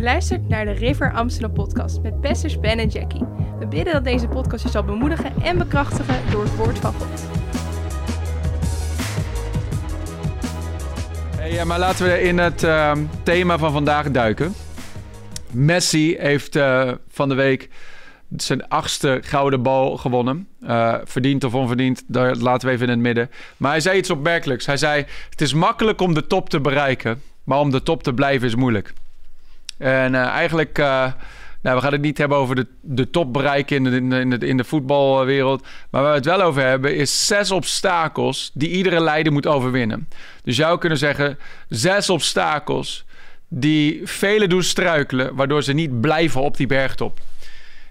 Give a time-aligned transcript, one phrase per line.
[0.00, 3.24] Je luistert naar de River Amsterdam podcast met pastors Ben en Jackie.
[3.58, 7.20] We bidden dat deze podcast je zal bemoedigen en bekrachtigen door het woord van God.
[11.36, 12.92] Hey, maar laten we in het uh,
[13.22, 14.54] thema van vandaag duiken.
[15.50, 17.68] Messi heeft uh, van de week
[18.36, 20.48] zijn achtste gouden bal gewonnen.
[20.62, 23.30] Uh, verdiend of onverdiend, daar laten we even in het midden.
[23.56, 24.66] Maar hij zei iets opmerkelijks.
[24.66, 28.14] Hij zei: Het is makkelijk om de top te bereiken, maar om de top te
[28.14, 28.92] blijven is moeilijk.
[29.80, 31.12] En uh, eigenlijk, uh,
[31.62, 34.46] nou, we gaan het niet hebben over de, de top bereiken in de, in, de,
[34.46, 35.62] in de voetbalwereld.
[35.90, 40.08] Maar waar we het wel over hebben, is zes obstakels die iedere leider moet overwinnen.
[40.42, 43.04] Dus zou kunnen zeggen: zes obstakels
[43.48, 47.20] die velen doen struikelen, waardoor ze niet blijven op die bergtop.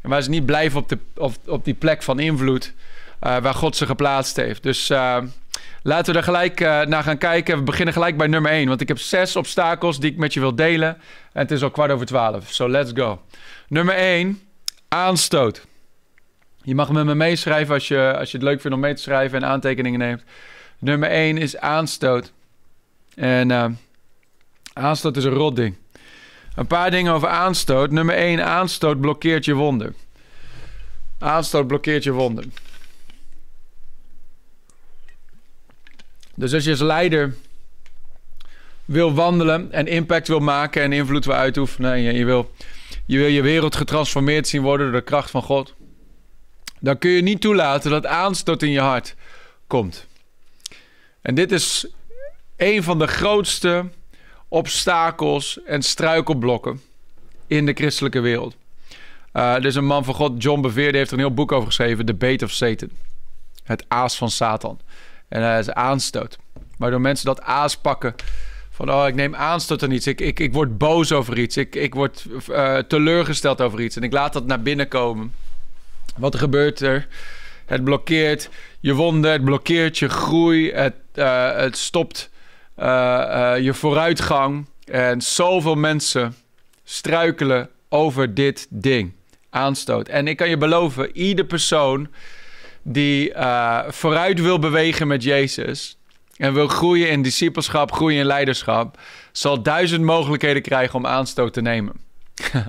[0.01, 0.97] En waar ze niet blijven op, de,
[1.45, 2.73] op, die plek van invloed
[3.19, 4.63] waar God ze geplaatst heeft.
[4.63, 5.17] Dus uh,
[5.83, 7.57] laten we er gelijk uh, naar gaan kijken.
[7.57, 8.67] We beginnen gelijk bij nummer 1.
[8.67, 10.89] Want ik heb zes obstakels die ik met je wil delen.
[11.33, 12.49] En het is al kwart over twaalf.
[12.49, 13.21] So let's go.
[13.67, 14.41] Nummer 1.
[14.87, 15.65] Aanstoot.
[16.61, 19.01] Je mag met me meeschrijven als je, als je het leuk vindt om mee te
[19.01, 20.23] schrijven en aantekeningen neemt.
[20.79, 22.31] Nummer 1 is aanstoot.
[23.15, 23.79] En
[24.73, 25.75] aanstoot is een rot ding.
[26.55, 27.91] Een paar dingen over aanstoot.
[27.91, 29.93] Nummer 1, aanstoot blokkeert je wonder.
[31.19, 32.45] Aanstoot blokkeert je wonder.
[36.39, 37.35] Dus als je als leider
[38.85, 41.93] wil wandelen en impact wil maken en invloed wil uitoefenen...
[41.93, 42.51] en je wil,
[43.05, 45.75] je wil je wereld getransformeerd zien worden door de kracht van God...
[46.79, 49.15] dan kun je niet toelaten dat aanstoot in je hart
[49.67, 50.07] komt.
[51.21, 51.87] En dit is
[52.57, 53.85] een van de grootste
[54.47, 56.81] obstakels en struikelblokken
[57.47, 58.55] in de christelijke wereld.
[59.33, 61.51] Uh, er is een man van God, John Bevere, die heeft er een heel boek
[61.51, 62.89] over geschreven, The Bait of Satan.
[63.63, 64.79] Het aas van Satan.
[65.29, 66.37] En hij is aanstoot.
[66.77, 68.15] Waardoor mensen dat aas pakken.
[68.69, 70.07] Van, oh, ik neem aanstoot aan iets.
[70.07, 71.57] Ik, ik, ik word boos over iets.
[71.57, 73.95] Ik, ik word uh, teleurgesteld over iets.
[73.95, 75.33] En ik laat dat naar binnen komen.
[76.17, 77.07] Wat gebeurt er?
[77.65, 79.31] Het blokkeert je wonden.
[79.31, 80.71] Het blokkeert je groei.
[80.71, 82.29] Het, uh, het stopt
[82.79, 82.85] uh,
[83.59, 84.65] je vooruitgang.
[84.85, 86.35] En zoveel mensen
[86.83, 89.13] struikelen over dit ding.
[89.49, 90.07] Aanstoot.
[90.07, 92.07] En ik kan je beloven, ieder persoon
[92.91, 95.97] die uh, vooruit wil bewegen met Jezus.
[96.35, 98.99] En wil groeien in discipelschap, groeien in leiderschap.
[99.31, 101.93] Zal duizend mogelijkheden krijgen om aanstoot te nemen.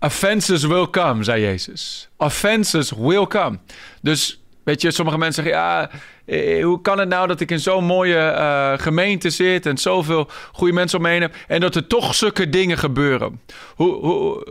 [0.00, 2.08] Offenses will come, zei Jezus.
[2.16, 3.58] Offenses will come.
[4.00, 5.98] Dus Weet je, sommige mensen zeggen, ja, eh,
[6.62, 10.72] hoe kan het nou dat ik in zo'n mooie uh, gemeente zit en zoveel goede
[10.72, 13.40] mensen om me heen heb en dat er toch zulke dingen gebeuren?
[13.74, 14.46] Hoe, hoe,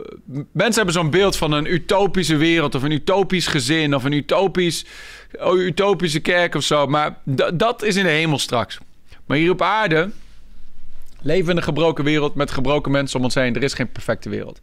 [0.52, 4.84] mensen hebben zo'n beeld van een utopische wereld of een utopisch gezin of een utopisch,
[5.40, 7.18] oh, utopische kerk of zo, maar
[7.54, 8.78] dat is in de hemel straks.
[9.26, 10.10] Maar hier op aarde
[11.22, 13.56] leven we in een gebroken wereld met gebroken mensen om ons heen.
[13.56, 14.60] Er is geen perfecte wereld.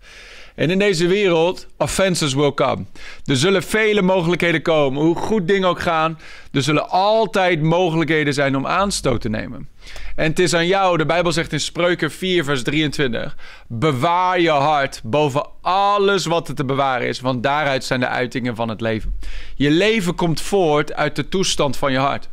[0.59, 2.85] En in deze wereld, offenses will come.
[3.25, 5.01] Er zullen vele mogelijkheden komen.
[5.03, 6.19] Hoe goed dingen ook gaan,
[6.51, 9.69] er zullen altijd mogelijkheden zijn om aanstoot te nemen.
[10.15, 13.35] En het is aan jou, de Bijbel zegt in Spreuken 4, vers 23:
[13.67, 18.55] Bewaar je hart boven alles wat er te bewaren is, want daaruit zijn de uitingen
[18.55, 19.13] van het leven.
[19.55, 22.29] Je leven komt voort uit de toestand van je hart.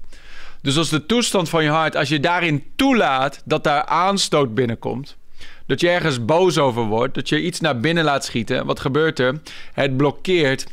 [0.62, 5.16] Dus als de toestand van je hart, als je daarin toelaat dat daar aanstoot binnenkomt,
[5.66, 8.66] dat je ergens boos over wordt, dat je iets naar binnen laat schieten.
[8.66, 9.40] Wat gebeurt er?
[9.72, 10.66] Het blokkeert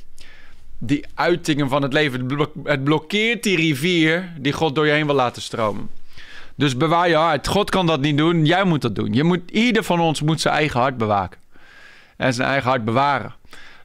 [0.77, 2.47] die uitingen van het leven.
[2.63, 5.89] Het blokkeert die rivier die God door je heen wil laten stromen.
[6.55, 7.47] Dus bewaar je hart.
[7.47, 9.13] God kan dat niet doen, jij moet dat doen.
[9.13, 11.39] Je moet, ieder van ons moet zijn eigen hart bewaken.
[12.17, 13.33] En zijn eigen hart bewaren.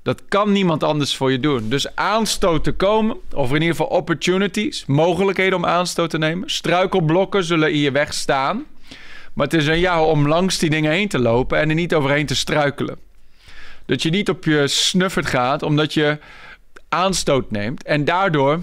[0.02, 1.68] Dat kan niemand anders voor je doen.
[1.68, 6.50] Dus aanstoot te komen, of in ieder geval opportunities, mogelijkheden om aanstoot te nemen.
[6.50, 8.64] Struikelblokken zullen in je weg staan.
[9.38, 11.94] Maar het is aan jou om langs die dingen heen te lopen en er niet
[11.94, 12.98] overheen te struikelen.
[13.86, 16.18] Dat je niet op je snuffert gaat omdat je
[16.88, 18.60] aanstoot neemt en daardoor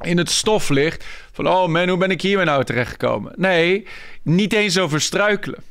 [0.00, 3.32] in het stof ligt van oh man, hoe ben ik hier nou terechtgekomen?
[3.36, 3.86] Nee,
[4.22, 5.62] niet eens over struikelen.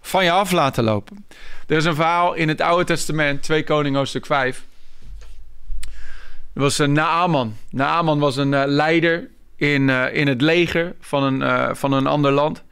[0.00, 1.26] Van je af laten lopen.
[1.66, 4.64] Er is een verhaal in het Oude Testament, 2 Koning hoofdstuk 5.
[6.54, 7.56] Er was een Naaman.
[7.70, 12.06] Naaman was een uh, leider in, uh, in het leger van een, uh, van een
[12.06, 12.63] ander land.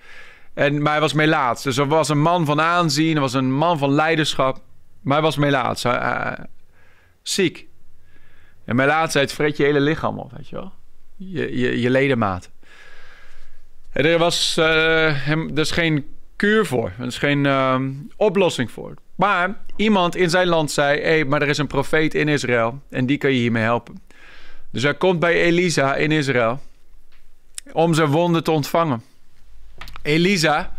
[0.54, 1.62] En, maar hij was melaats.
[1.62, 4.60] Dus er was een man van aanzien, er was een man van leiderschap.
[5.00, 5.84] Maar hij was melaats.
[5.84, 6.32] Uh,
[7.22, 7.66] ziek.
[8.64, 10.72] En melaatsheid vreet je hele lichaam op, weet je wel.
[11.16, 12.18] Je, je.
[13.92, 14.64] En er was uh,
[15.24, 16.06] hem, er is geen
[16.36, 16.92] kuur voor.
[16.98, 17.80] Er is geen uh,
[18.16, 18.94] oplossing voor.
[19.14, 21.00] Maar iemand in zijn land zei...
[21.00, 22.82] hé, hey, maar er is een profeet in Israël...
[22.90, 24.02] en die kan je hiermee helpen.
[24.70, 26.60] Dus hij komt bij Elisa in Israël...
[27.72, 29.02] om zijn wonden te ontvangen.
[30.02, 30.72] Elisa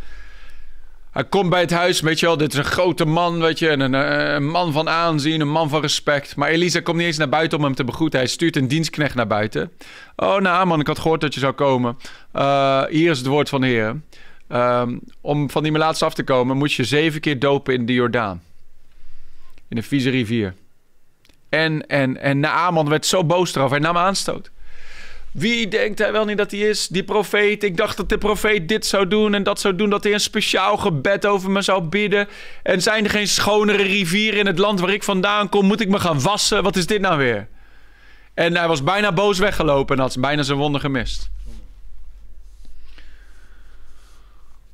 [1.12, 3.70] Hij komt bij het huis, weet je wel, dit is een grote man, weet je,
[3.70, 6.36] een, een, man van aanzien, een man van respect.
[6.36, 8.20] Maar Elisa komt niet eens naar buiten om hem te begroeten.
[8.20, 9.72] Hij stuurt een dienstknecht naar buiten.
[10.16, 11.98] Oh, nou man, ik had gehoord dat je zou komen.
[12.34, 14.02] Uh, hier is het woord van de Heer.
[14.50, 17.94] Um, om van die melaats af te komen, moet je zeven keer dopen in de
[17.94, 18.42] Jordaan.
[19.68, 20.54] In de vieze rivier.
[21.50, 23.78] En, en, en Naaman werd zo boos erover.
[23.78, 24.52] Hij nam aanstoot.
[25.34, 26.88] Wie denkt hij wel niet dat hij is?
[26.88, 27.64] Die profeet.
[27.64, 29.90] Ik dacht dat de profeet dit zou doen en dat zou doen.
[29.90, 32.28] Dat hij een speciaal gebed over me zou bidden.
[32.64, 35.66] En zijn er geen schonere rivieren in het land waar ik vandaan kom?
[35.66, 36.64] Moet ik me gaan wassen?
[36.64, 37.48] Wat is dit nou weer?
[38.34, 41.30] En hij was bijna boos weggelopen en had bijna zijn wonder gemist.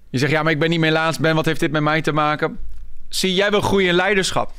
[0.10, 1.36] Je zegt, ja, maar ik ben niet meer laatst ben.
[1.36, 2.60] Wat heeft dit met mij te maken?
[3.10, 4.52] Zie, jij wil groeien in leiderschap.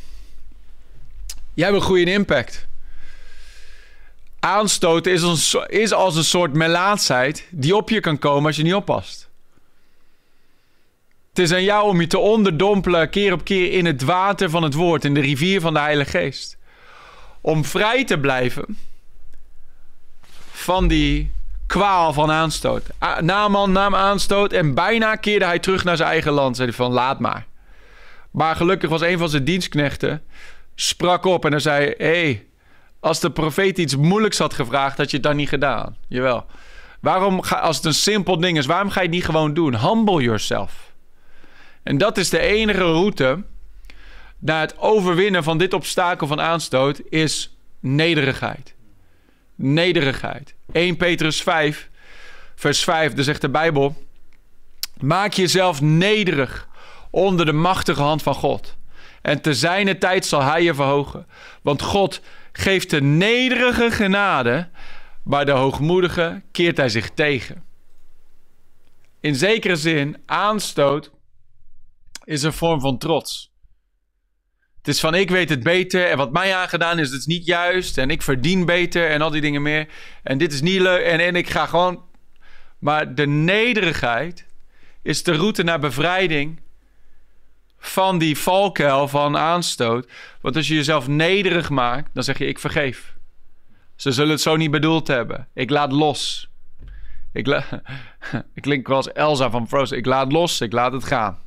[1.54, 2.68] Jij wil groeien in impact.
[4.40, 8.62] Aanstoten is als, is als een soort melaatsheid die op je kan komen als je
[8.62, 9.28] niet oppast.
[11.28, 14.62] Het is aan jou om je te onderdompelen keer op keer in het water van
[14.62, 16.58] het woord, in de rivier van de Heilige Geest.
[17.40, 18.78] Om vrij te blijven
[20.50, 21.32] van die
[21.66, 22.82] kwaal van aanstoot.
[23.20, 26.56] Naman nam aanstoot en bijna keerde hij terug naar zijn eigen land.
[26.56, 27.46] Zei hij van laat maar.
[28.30, 30.22] Maar gelukkig was een van zijn dienstknechten
[30.74, 32.46] sprak op en zei: Hé, hey,
[33.00, 35.96] als de profeet iets moeilijks had gevraagd, had je het dan niet gedaan.
[36.08, 36.46] Jawel.
[37.00, 39.78] Waarom, ga, als het een simpel ding is, waarom ga je het niet gewoon doen?
[39.78, 40.92] Humble yourself.
[41.82, 43.42] En dat is de enige route
[44.38, 48.74] naar het overwinnen van dit obstakel van aanstoot, is nederigheid.
[49.54, 50.54] Nederigheid.
[50.72, 51.90] 1 Petrus 5,
[52.54, 53.96] vers 5, daar zegt de Bijbel:
[55.00, 56.68] Maak jezelf nederig
[57.10, 58.76] onder de machtige hand van God.
[59.22, 61.26] En te zijner tijd zal hij je verhogen.
[61.62, 62.20] Want God
[62.52, 64.70] geeft de nederige genade,
[65.24, 67.64] maar de hoogmoedige keert hij zich tegen.
[69.20, 71.10] In zekere zin, aanstoot
[72.24, 73.52] is een vorm van trots.
[74.78, 77.46] Het is van ik weet het beter en wat mij aangedaan is, het is niet
[77.46, 79.88] juist en ik verdien beter en al die dingen meer.
[80.22, 82.04] En dit is niet leuk en, en ik ga gewoon.
[82.78, 84.46] Maar de nederigheid
[85.02, 86.60] is de route naar bevrijding
[87.80, 90.10] van die valkuil van aanstoot.
[90.40, 93.16] Want als je jezelf nederig maakt, dan zeg je: Ik vergeef.
[93.96, 95.48] Ze zullen het zo niet bedoeld hebben.
[95.54, 96.50] Ik laat los.
[97.32, 97.46] Ik,
[98.54, 99.96] ik klink wel als Elsa van Frozen.
[99.96, 101.38] Ik laat los, ik laat het gaan.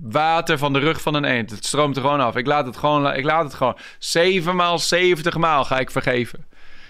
[0.00, 1.50] Water van de rug van een eend.
[1.50, 2.36] Het stroomt er gewoon af.
[2.36, 3.14] Ik laat het gewoon.
[3.14, 3.76] Ik laat het gewoon.
[3.98, 6.46] Zevenmaal, zeventig maal ga ik vergeven.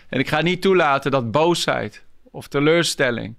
[0.09, 3.37] En ik ga niet toelaten dat boosheid of teleurstelling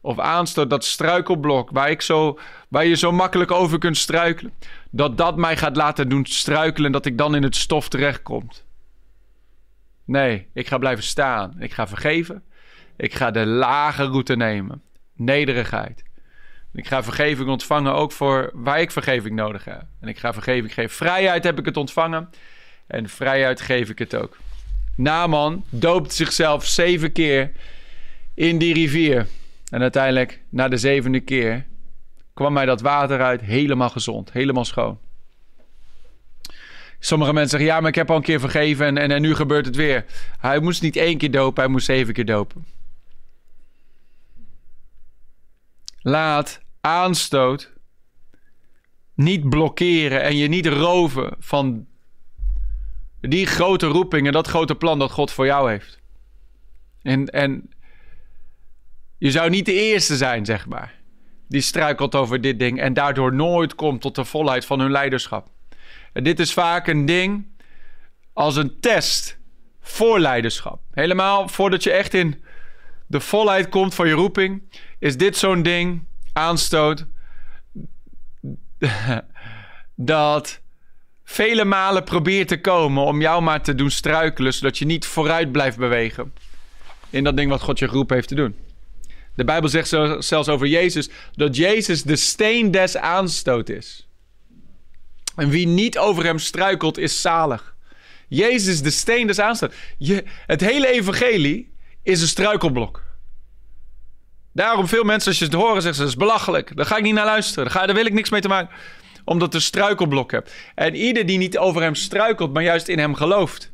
[0.00, 2.38] of aanstoot, dat struikelblok waar, ik zo,
[2.68, 4.52] waar je zo makkelijk over kunt struikelen,
[4.90, 8.64] dat dat mij gaat laten doen struikelen en dat ik dan in het stof terechtkomt.
[10.04, 11.56] Nee, ik ga blijven staan.
[11.58, 12.42] Ik ga vergeven.
[12.96, 14.82] Ik ga de lage route nemen.
[15.12, 16.04] Nederigheid.
[16.72, 19.84] Ik ga vergeving ontvangen ook voor waar ik vergeving nodig heb.
[20.00, 20.96] En ik ga vergeving geven.
[20.96, 22.30] Vrijheid heb ik het ontvangen.
[22.86, 24.36] En vrijheid geef ik het ook.
[24.96, 27.50] Naman doopt zichzelf zeven keer
[28.34, 29.26] in die rivier.
[29.70, 31.66] En uiteindelijk, na de zevende keer,
[32.34, 34.98] kwam mij dat water uit helemaal gezond, helemaal schoon.
[36.98, 39.66] Sommige mensen zeggen, ja, maar ik heb al een keer vergeven en, en, nu gebeurt
[39.66, 40.04] het weer.
[40.38, 42.66] Hij moest niet één keer dopen, hij moest zeven keer dopen.
[46.00, 47.72] Laat aanstoot
[49.14, 51.86] niet blokkeren en je niet roven van
[53.20, 56.00] die grote roeping en dat grote plan dat God voor jou heeft.
[57.02, 57.70] En, en
[59.26, 60.94] je zou niet de eerste zijn, zeg maar,
[61.48, 65.48] die struikelt over dit ding en daardoor nooit komt tot de volheid van hun leiderschap.
[66.12, 67.46] En dit is vaak een ding
[68.32, 69.38] als een test
[69.80, 70.80] voor leiderschap.
[70.90, 72.42] Helemaal voordat je echt in
[73.06, 74.62] de volheid komt van je roeping,
[74.98, 77.06] is dit zo'n ding, aanstoot,
[79.94, 80.60] dat
[81.24, 85.52] vele malen probeert te komen om jou maar te doen struikelen, zodat je niet vooruit
[85.52, 86.32] blijft bewegen
[87.10, 88.65] in dat ding wat God je geroepen heeft te doen.
[89.36, 89.88] De Bijbel zegt
[90.18, 94.08] zelfs over Jezus dat Jezus de steen des aanstoot is.
[95.36, 97.76] En wie niet over hem struikelt, is zalig.
[98.28, 99.74] Jezus de steen des aanstoot.
[99.98, 103.04] Je, het hele evangelie is een struikelblok.
[104.52, 106.76] Daarom veel mensen, als je het horen, zeggen ze, dat is belachelijk.
[106.76, 107.64] Daar ga ik niet naar luisteren.
[107.64, 108.76] Daar, ga, daar wil ik niks mee te maken.
[109.24, 110.52] Omdat er struikelblok hebt.
[110.74, 113.72] En ieder die niet over hem struikelt, maar juist in hem gelooft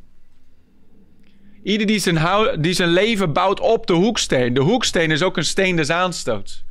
[1.63, 4.53] Ieder die zijn, die zijn leven bouwt op de hoeksteen.
[4.53, 6.65] De hoeksteen is ook een steen des aanstoots.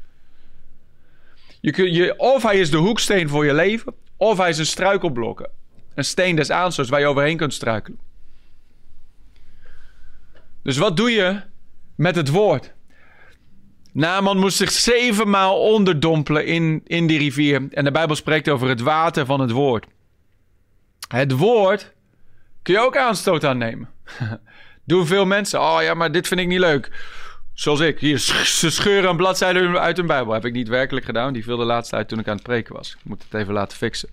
[1.61, 5.49] Je, je, of hij is de hoeksteen voor je leven, of hij is een struikelblok.
[5.95, 7.99] Een steen des aanstoots waar je overheen kunt struikelen.
[10.63, 11.41] Dus wat doe je
[11.97, 12.73] met het woord?
[13.93, 17.69] Naaman moest zich zevenmaal onderdompelen in, in die rivier.
[17.71, 19.87] En de Bijbel spreekt over het water van het woord.
[21.09, 21.93] Het woord
[22.63, 23.89] kun je ook aanstoot aannemen.
[24.85, 25.61] Doen veel mensen.
[25.61, 26.91] Oh ja, maar dit vind ik niet leuk.
[27.55, 27.99] Zoals ik.
[27.99, 30.33] Hier, ze scheuren een bladzijde uit een Bijbel.
[30.33, 31.33] Heb ik niet werkelijk gedaan.
[31.33, 32.91] Die viel de laatste uit toen ik aan het preken was.
[32.91, 34.09] Ik moet het even laten fixen.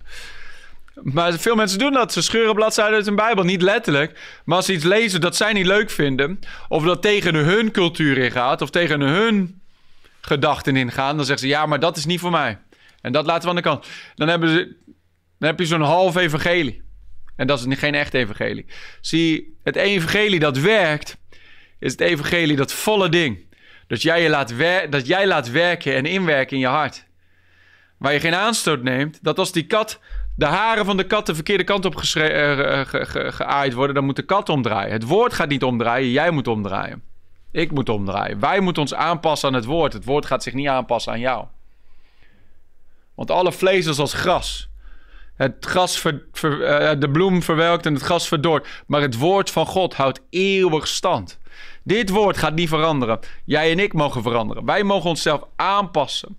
[0.94, 2.12] Maar veel mensen doen dat.
[2.12, 3.44] Ze scheuren bladzijden uit een Bijbel.
[3.44, 4.40] Niet letterlijk.
[4.44, 6.40] Maar als ze iets lezen dat zij niet leuk vinden.
[6.68, 8.62] Of dat tegen hun cultuur ingaat.
[8.62, 9.60] Of tegen hun
[10.20, 11.16] gedachten ingaan.
[11.16, 12.58] Dan zeggen ze ja, maar dat is niet voor mij.
[13.00, 13.86] En dat laten we aan de kant.
[14.14, 14.76] Dan, hebben ze,
[15.38, 16.82] dan heb je zo'n half evangelie.
[17.40, 18.66] En dat is geen echt evangelie.
[19.00, 21.16] Zie, het evangelie dat werkt,
[21.78, 23.44] is het evangelie dat volle ding.
[23.86, 24.54] Dat jij, je laat
[24.90, 27.06] dat jij laat werken en inwerken in je hart.
[27.96, 30.00] Waar je geen aanstoot neemt, dat als die kat,
[30.36, 32.80] de haren van de kat de verkeerde kant op uh,
[33.32, 34.92] geaaid worden, dan moet de kat omdraaien.
[34.92, 37.02] Het woord gaat niet omdraaien, jij moet omdraaien.
[37.50, 38.40] Ik moet omdraaien.
[38.40, 39.92] Wij moeten ons aanpassen aan het woord.
[39.92, 41.46] Het woord gaat zich niet aanpassen aan jou.
[43.14, 44.69] Want alle vlees is als gras.
[45.40, 48.68] Het gras ver, uh, de bloem verwelkt en het gras verdort.
[48.86, 51.38] Maar het woord van God houdt eeuwig stand.
[51.82, 53.18] Dit woord gaat niet veranderen.
[53.44, 54.64] Jij en ik mogen veranderen.
[54.64, 56.36] Wij mogen onszelf aanpassen.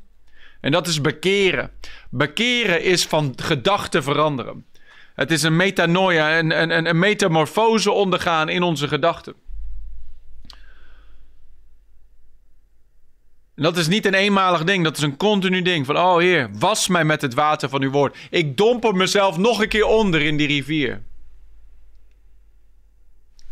[0.59, 1.71] En dat is bekeren.
[2.09, 4.65] Bekeren is van gedachten veranderen.
[5.13, 9.35] Het is een metanoia, een, een, een metamorfose ondergaan in onze gedachten.
[13.61, 15.85] En dat is niet een eenmalig ding, dat is een continu ding.
[15.85, 18.17] Van, oh Heer, was mij met het water van uw woord.
[18.29, 21.01] Ik domper mezelf nog een keer onder in die rivier.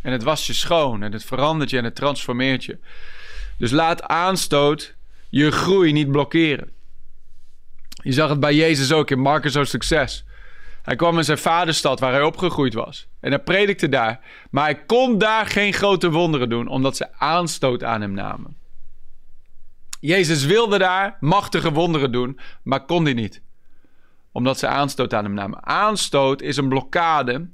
[0.02, 2.78] En het was je schoon en het verandert je en het transformeert je.
[3.58, 4.94] Dus laat aanstoot
[5.28, 6.70] je groei niet blokkeren.
[8.02, 10.24] Je zag het bij Jezus ook in Marcus' succes.
[10.82, 13.06] Hij kwam in zijn vaderstad waar hij opgegroeid was.
[13.20, 14.20] En hij predikte daar.
[14.50, 18.59] Maar hij kon daar geen grote wonderen doen, omdat ze aanstoot aan hem namen.
[20.00, 23.42] Jezus wilde daar machtige wonderen doen, maar kon die niet.
[24.32, 25.66] Omdat ze aanstoot aan hem namen.
[25.66, 27.48] Aanstoot is een blokkade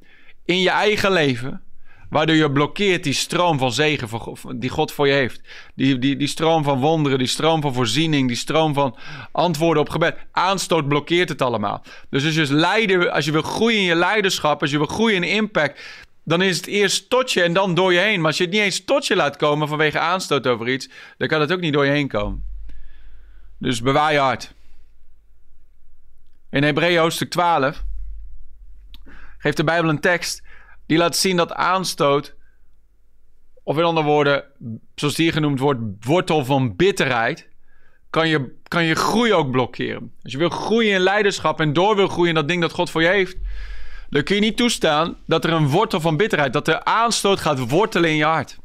[0.44, 1.66] in je eigen leven
[2.10, 4.08] Waardoor je blokkeert die stroom van zegen
[4.56, 5.40] die God voor je heeft.
[5.74, 8.96] Die, die, die stroom van wonderen, die stroom van voorziening, die stroom van
[9.32, 10.16] antwoorden op gebed.
[10.32, 11.82] Aanstoot blokkeert het allemaal.
[12.10, 15.16] Dus als je, leider, als je wil groeien in je leiderschap, als je wil groeien
[15.16, 15.80] in impact,
[16.26, 18.18] dan is het eerst tot je en dan door je heen.
[18.18, 21.28] Maar als je het niet eens tot je laat komen vanwege aanstoot over iets, dan
[21.28, 22.44] kan het ook niet door je heen komen.
[23.58, 24.54] Dus bewaar je hart.
[26.50, 27.84] In Hebreeën hoofdstuk 12
[29.38, 30.42] geeft de Bijbel een tekst
[30.86, 32.34] die laat zien dat aanstoot,
[33.62, 34.44] of in andere woorden,
[34.94, 37.48] zoals hier genoemd wordt, wortel van bitterheid,
[38.10, 40.12] kan je, kan je groei ook blokkeren.
[40.22, 42.90] Als je wil groeien in leiderschap en door wil groeien in dat ding dat God
[42.90, 43.36] voor je heeft,
[44.08, 47.68] dan kun je niet toestaan dat er een wortel van bitterheid, dat er aanstoot gaat
[47.68, 48.58] wortelen in je hart.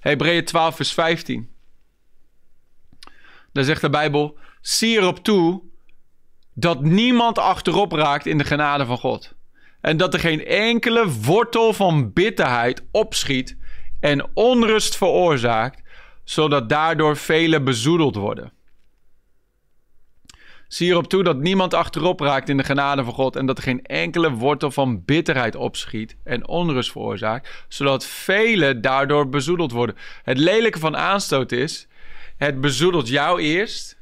[0.00, 1.50] Hebreeën 12, vers 15.
[3.52, 5.62] Daar zegt de Bijbel: zie erop toe
[6.54, 9.36] dat niemand achterop raakt in de genade van God.
[9.80, 13.56] En dat er geen enkele wortel van bitterheid opschiet
[14.00, 15.82] en onrust veroorzaakt,
[16.24, 18.52] zodat daardoor velen bezoedeld worden.
[20.68, 23.62] Zie erop toe dat niemand achterop raakt in de genade van God en dat er
[23.62, 29.96] geen enkele wortel van bitterheid opschiet en onrust veroorzaakt, zodat velen daardoor bezoedeld worden.
[30.22, 31.88] Het lelijke van aanstoot is,
[32.36, 33.98] het bezoedelt jou eerst,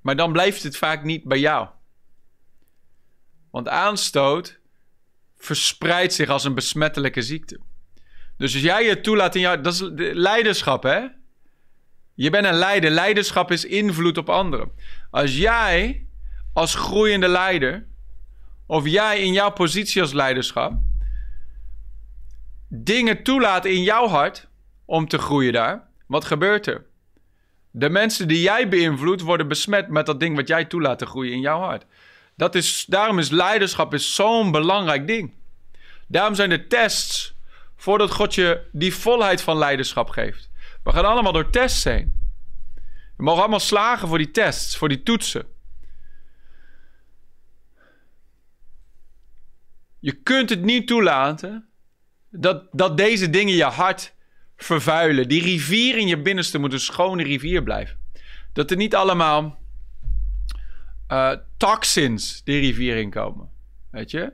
[0.00, 1.68] maar dan blijft het vaak niet bij jou.
[3.50, 4.60] Want aanstoot
[5.36, 7.60] verspreidt zich als een besmettelijke ziekte.
[8.36, 9.60] Dus als jij je toelaat in jou...
[9.60, 11.06] Dat is leiderschap, hè?
[12.14, 12.90] Je bent een leider.
[12.90, 14.72] Leiderschap is invloed op anderen.
[15.10, 16.06] Als jij
[16.52, 17.86] als groeiende leider...
[18.66, 20.72] of jij in jouw positie als leiderschap...
[22.68, 24.48] dingen toelaat in jouw hart
[24.84, 25.88] om te groeien daar...
[26.06, 26.86] wat gebeurt er?
[27.70, 31.32] De mensen die jij beïnvloedt worden besmet met dat ding wat jij toelaat te groeien
[31.32, 31.84] in jouw hart.
[32.36, 35.32] Dat is, daarom is leiderschap is zo'n belangrijk ding.
[36.06, 37.34] Daarom zijn de tests
[37.76, 40.50] voordat God je die volheid van leiderschap geeft.
[40.82, 42.19] We gaan allemaal door tests heen.
[43.20, 45.46] We mogen allemaal slagen voor die tests, voor die toetsen.
[49.98, 51.68] Je kunt het niet toelaten
[52.30, 54.14] dat, dat deze dingen je hart
[54.56, 55.28] vervuilen.
[55.28, 57.98] Die rivier in je binnenste moet een schone rivier blijven.
[58.52, 59.58] Dat er niet allemaal
[61.08, 63.50] uh, toxins die rivier inkomen.
[63.90, 64.32] Weet je?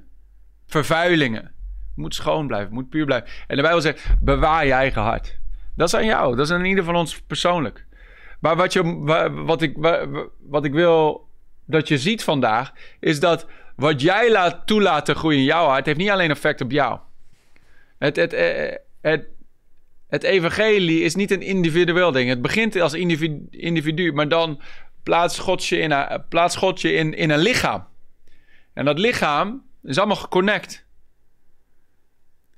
[0.67, 1.55] Vervuilingen.
[1.95, 3.29] Moet schoon blijven, moet puur blijven.
[3.47, 5.39] En de Bijbel zegt, bewaar je eigen hart.
[5.77, 7.87] Dat is aan jou, dat is aan ieder van ons persoonlijk.
[8.41, 8.99] Maar wat, je,
[9.45, 9.77] wat, ik,
[10.39, 11.29] wat ik wil
[11.65, 15.99] dat je ziet vandaag, is dat wat jij laat toelaten groeien in jouw hart, heeft
[15.99, 16.99] niet alleen effect op jou.
[17.99, 19.29] Het, het, het, het,
[20.09, 22.29] het evangelie is niet een individueel ding.
[22.29, 22.95] Het begint als
[23.51, 24.61] individu, maar dan
[25.03, 27.87] plaatst God je, in, een, in, in een lichaam.
[28.73, 30.87] En dat lichaam is allemaal geconnect.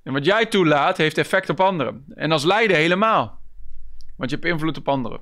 [0.02, 2.04] En wat jij toelaat, heeft effect op anderen.
[2.14, 3.38] En als leider helemaal.
[4.16, 5.20] Want je hebt invloed op anderen.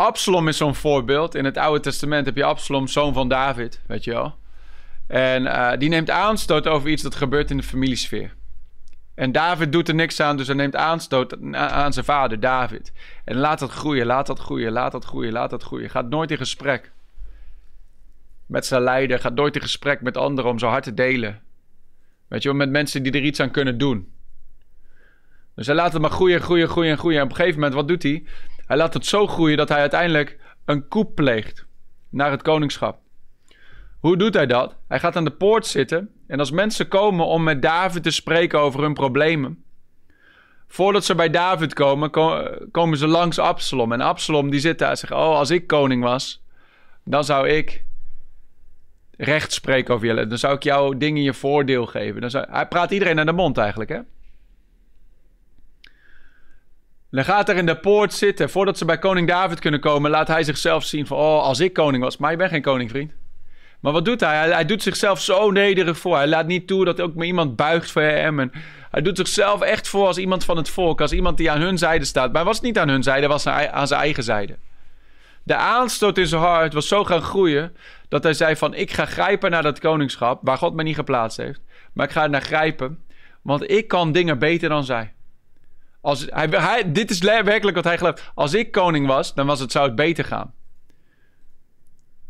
[0.00, 1.34] Absalom is zo'n voorbeeld.
[1.34, 4.34] In het Oude Testament heb je Absalom, zoon van David, weet je wel.
[5.06, 8.34] En uh, die neemt aanstoot over iets dat gebeurt in de familiesfeer.
[9.14, 12.92] En David doet er niks aan, dus hij neemt aanstoot aan zijn vader, David.
[13.24, 15.90] En laat dat groeien, laat dat groeien, laat dat groeien, laat dat groeien.
[15.90, 16.92] Gaat nooit in gesprek
[18.46, 19.18] met zijn leider.
[19.18, 21.40] Gaat nooit in gesprek met anderen om zo hard te delen.
[22.28, 24.12] Weet je wel, met mensen die er iets aan kunnen doen.
[25.54, 27.18] Dus hij laat het maar groeien, groeien, groeien, groeien.
[27.18, 28.24] En op een gegeven moment, wat doet hij?
[28.70, 31.66] Hij laat het zo groeien dat hij uiteindelijk een koep pleegt
[32.10, 32.98] naar het koningschap.
[34.00, 34.76] Hoe doet hij dat?
[34.88, 38.60] Hij gaat aan de poort zitten en als mensen komen om met David te spreken
[38.60, 39.64] over hun problemen,
[40.68, 42.10] voordat ze bij David komen,
[42.70, 43.92] komen ze langs Absalom.
[43.92, 46.44] En Absalom die zit daar en zegt: Oh, als ik koning was,
[47.04, 47.84] dan zou ik
[49.16, 50.26] recht spreken over je.
[50.26, 52.20] Dan zou ik jou dingen je voordeel geven.
[52.20, 52.46] Dan.
[52.50, 54.00] Hij praat iedereen naar de mond eigenlijk, hè?
[57.10, 58.50] Dan gaat er in de poort zitten.
[58.50, 61.16] Voordat ze bij koning David kunnen komen, laat hij zichzelf zien van...
[61.16, 62.16] Oh, als ik koning was.
[62.16, 63.12] Maar je bent geen koning, vriend.
[63.80, 64.50] Maar wat doet hij?
[64.50, 64.64] hij?
[64.64, 66.16] doet zichzelf zo nederig voor.
[66.16, 68.40] Hij laat niet toe dat ook maar iemand buigt voor hem.
[68.40, 68.52] En
[68.90, 71.00] hij doet zichzelf echt voor als iemand van het volk.
[71.00, 72.26] Als iemand die aan hun zijde staat.
[72.26, 74.56] Maar hij was niet aan hun zijde, hij was aan zijn eigen zijde.
[75.42, 77.76] De aanstoot in zijn hart was zo gaan groeien...
[78.08, 78.74] dat hij zei van...
[78.74, 80.40] ik ga grijpen naar dat koningschap...
[80.42, 81.60] waar God mij niet geplaatst heeft.
[81.92, 82.98] Maar ik ga naar grijpen...
[83.42, 85.12] want ik kan dingen beter dan zij.
[86.00, 88.30] Als, hij, hij, dit is werkelijk wat hij gelooft.
[88.34, 90.54] Als ik koning was, dan was het, zou het beter gaan.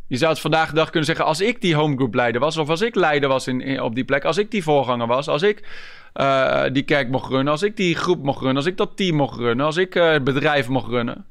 [0.07, 2.69] Je zou het vandaag de dag kunnen zeggen: als ik die homegroup leider was, of
[2.69, 5.69] als ik leider was in, op die plek, als ik die voorganger was, als ik
[6.15, 9.17] uh, die kerk mocht runnen, als ik die groep mocht runnen, als ik dat team
[9.17, 11.27] mocht runnen, als ik uh, het bedrijf mocht runnen,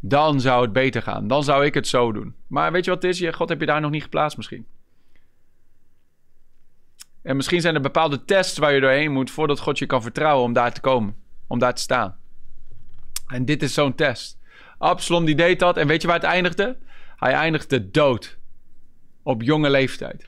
[0.00, 1.28] dan zou het beter gaan.
[1.28, 2.34] Dan zou ik het zo doen.
[2.46, 3.34] Maar weet je wat het is?
[3.34, 4.66] God heb je daar nog niet geplaatst misschien.
[7.22, 10.44] En misschien zijn er bepaalde tests waar je doorheen moet voordat God je kan vertrouwen
[10.44, 12.16] om daar te komen, om daar te staan.
[13.26, 14.38] En dit is zo'n test.
[14.78, 16.78] Absalom die deed dat en weet je waar het eindigde?
[17.16, 18.38] Hij eindigde dood.
[19.22, 20.26] Op jonge leeftijd.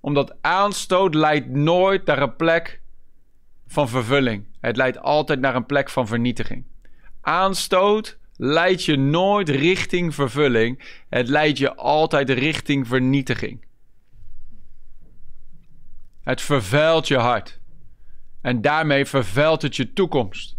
[0.00, 2.80] Omdat aanstoot leidt nooit naar een plek
[3.66, 4.46] van vervulling.
[4.60, 6.64] Het leidt altijd naar een plek van vernietiging.
[7.20, 11.00] Aanstoot leidt je nooit richting vervulling.
[11.08, 13.65] Het leidt je altijd richting vernietiging.
[16.26, 17.58] Het vervuilt je hart.
[18.40, 20.56] En daarmee vervuilt het je toekomst.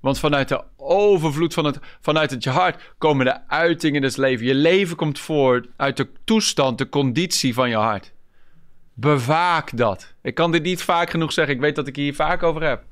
[0.00, 4.48] Want vanuit de overvloed van het, vanuit het je hart komen de uitingen des levens.
[4.48, 8.12] Je leven komt voort uit de toestand, de conditie van je hart.
[8.94, 10.14] Bewaak dat.
[10.22, 11.54] Ik kan dit niet vaak genoeg zeggen.
[11.54, 12.82] Ik weet dat ik hier vaak over heb.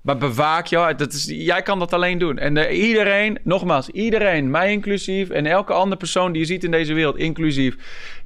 [0.00, 0.98] Maar bewaak je hart.
[0.98, 2.38] Dat is, jij kan dat alleen doen.
[2.38, 6.70] En de, iedereen, nogmaals, iedereen, mij inclusief en elke andere persoon die je ziet in
[6.70, 7.76] deze wereld, inclusief,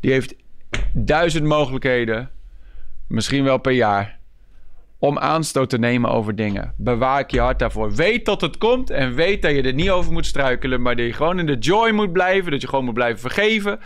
[0.00, 0.34] die heeft
[0.92, 2.30] duizend mogelijkheden,
[3.06, 4.18] misschien wel per jaar,
[4.98, 6.74] om aanstoot te nemen over dingen.
[6.76, 7.94] Bewaak je hart daarvoor.
[7.94, 11.06] Weet dat het komt en weet dat je er niet over moet struikelen, maar dat
[11.06, 13.80] je gewoon in de joy moet blijven, dat je gewoon moet blijven vergeven,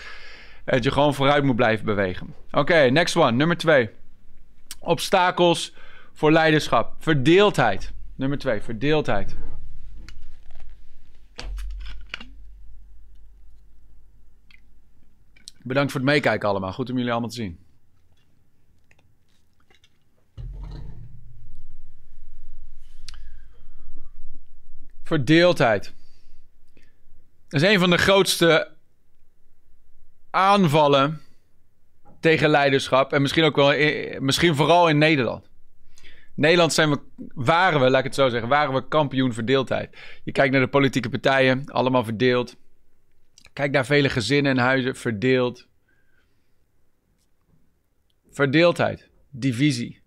[0.64, 2.35] en dat je gewoon vooruit moet blijven bewegen.
[2.50, 3.90] Oké, next one, nummer twee.
[4.79, 5.74] Obstakels
[6.12, 6.94] voor leiderschap.
[6.98, 7.92] Verdeeldheid.
[8.14, 9.37] Nummer twee, verdeeldheid.
[15.62, 16.72] Bedankt voor het meekijken allemaal.
[16.72, 17.59] Goed om jullie allemaal te zien.
[25.06, 25.94] Verdeeldheid.
[27.48, 28.74] Dat is een van de grootste
[30.30, 31.20] aanvallen
[32.20, 33.12] tegen leiderschap.
[33.12, 33.70] En misschien ook wel,
[34.20, 35.48] misschien vooral in Nederland.
[36.34, 37.00] Nederland zijn we,
[37.34, 39.96] waren we, laat ik het zo zeggen, waren we kampioen verdeeldheid.
[40.24, 42.56] Je kijkt naar de politieke partijen, allemaal verdeeld.
[43.52, 45.68] Kijk naar vele gezinnen en huizen, verdeeld.
[48.30, 50.02] Verdeeldheid, divisie,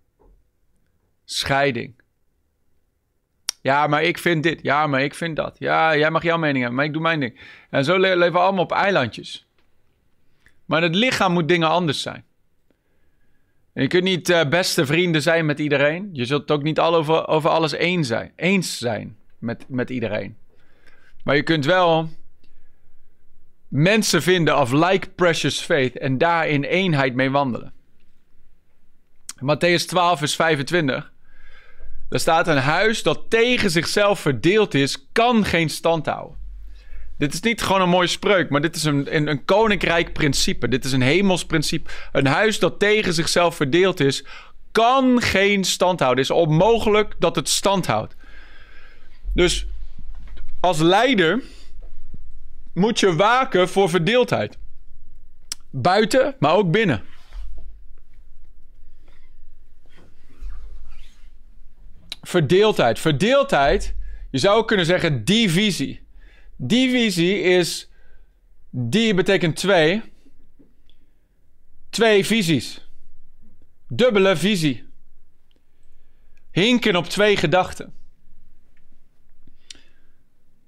[1.25, 1.98] scheiding.
[3.61, 4.61] Ja, maar ik vind dit.
[4.61, 5.55] Ja, maar ik vind dat.
[5.59, 7.39] Ja, jij mag jouw mening hebben, maar ik doe mijn ding.
[7.69, 9.47] En zo leven we allemaal op eilandjes.
[10.65, 12.23] Maar het lichaam moet dingen anders zijn.
[13.73, 16.09] Je kunt niet uh, beste vrienden zijn met iedereen.
[16.13, 20.37] Je zult ook niet al over, over alles eens zijn, eens zijn met, met iedereen.
[21.23, 22.09] Maar je kunt wel
[23.67, 27.73] mensen vinden of like precious faith en daar in eenheid mee wandelen.
[29.35, 31.11] Matthäus 12, vers 25.
[32.09, 36.37] Er staat een huis dat tegen zichzelf verdeeld is, kan geen stand houden.
[37.17, 40.67] Dit is niet gewoon een mooie spreuk, maar dit is een, een, koninkrijk principe.
[40.67, 41.89] Dit is een hemels principe.
[42.11, 44.25] Een huis dat tegen zichzelf verdeeld is,
[44.71, 46.23] kan geen stand houden.
[46.23, 48.15] Het is onmogelijk dat het stand houdt.
[49.33, 49.67] Dus
[50.59, 51.41] als leider
[52.73, 54.57] moet je waken voor verdeeldheid.
[55.69, 57.03] Buiten, maar ook binnen.
[62.21, 62.99] Verdeeldheid.
[62.99, 63.95] Verdeeldheid,
[64.31, 66.07] je zou kunnen zeggen divisie.
[66.55, 67.89] Divisie is.
[68.69, 70.01] Die betekent twee.
[71.89, 72.87] Twee visies.
[73.87, 74.87] Dubbele visie.
[76.51, 77.93] Hinken op twee gedachten.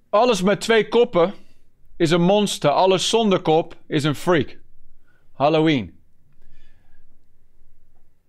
[0.10, 1.34] Alles met twee koppen
[1.98, 2.70] is een monster.
[2.70, 4.58] Alles zonder kop is een freak.
[5.32, 6.01] Halloween.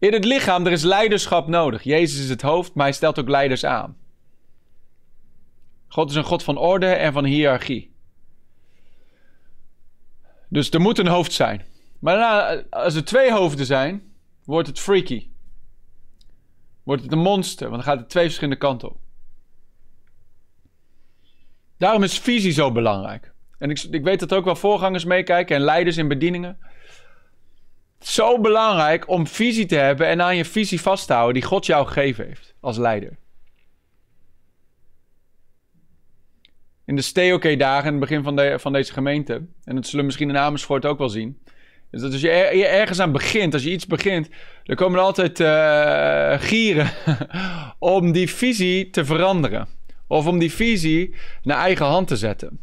[0.02, 1.82] In het lichaam, er is leiderschap nodig.
[1.82, 3.96] Jezus is het hoofd, maar hij stelt ook leiders aan.
[5.88, 7.94] God is een God van orde en van hiërarchie.
[10.48, 11.64] Dus er moet een hoofd zijn.
[11.98, 14.12] Maar als er twee hoofden zijn,
[14.44, 15.28] wordt het freaky.
[16.82, 18.98] Wordt het een monster, want dan gaat het twee verschillende kanten op.
[21.76, 23.32] Daarom is visie zo belangrijk.
[23.58, 26.58] En ik, ik weet dat ook wel voorgangers meekijken en leiders in bedieningen.
[28.02, 31.66] Zo belangrijk om visie te hebben en aan je visie vast te houden die God
[31.66, 33.16] jou gegeven heeft als leider.
[36.84, 39.34] In de Stay OK dagen, in het begin van, de, van deze gemeente,
[39.64, 41.38] en dat zullen we misschien in Amersfoort ook wel zien,
[41.90, 44.28] is dat als je, er, ergens aan begint, als je iets begint,
[44.64, 46.90] dan komen er altijd uh, gieren
[47.78, 49.68] om die visie te veranderen.
[50.06, 52.60] Of om die visie naar eigen hand te zetten.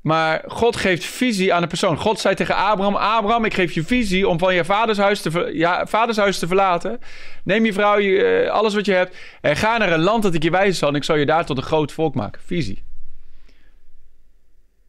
[0.00, 1.96] Maar God geeft visie aan een persoon.
[1.96, 5.84] God zei tegen Abraham: Abraham, ik geef je visie om van je vadershuis te, ja,
[5.84, 6.98] te verlaten.
[7.44, 9.16] Neem je vrouw, je, eh, alles wat je hebt.
[9.40, 10.88] En ga naar een land dat ik je wijzen zal.
[10.88, 12.42] En ik zal je daar tot een groot volk maken.
[12.44, 12.84] Visie.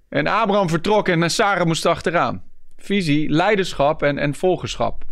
[0.10, 2.44] En Abraham vertrok en Sarah moest achteraan.
[2.78, 5.04] Visie, leiderschap en, en volgerschap.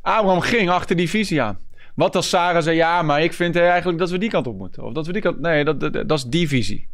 [0.00, 1.58] Abraham ging achter die visie aan.
[1.94, 4.82] Wat als Sarah zei, ja, maar ik vind eigenlijk dat we die kant op moeten.
[4.82, 5.40] Of dat we die kant...
[5.40, 6.88] Nee, dat, dat, is die visie.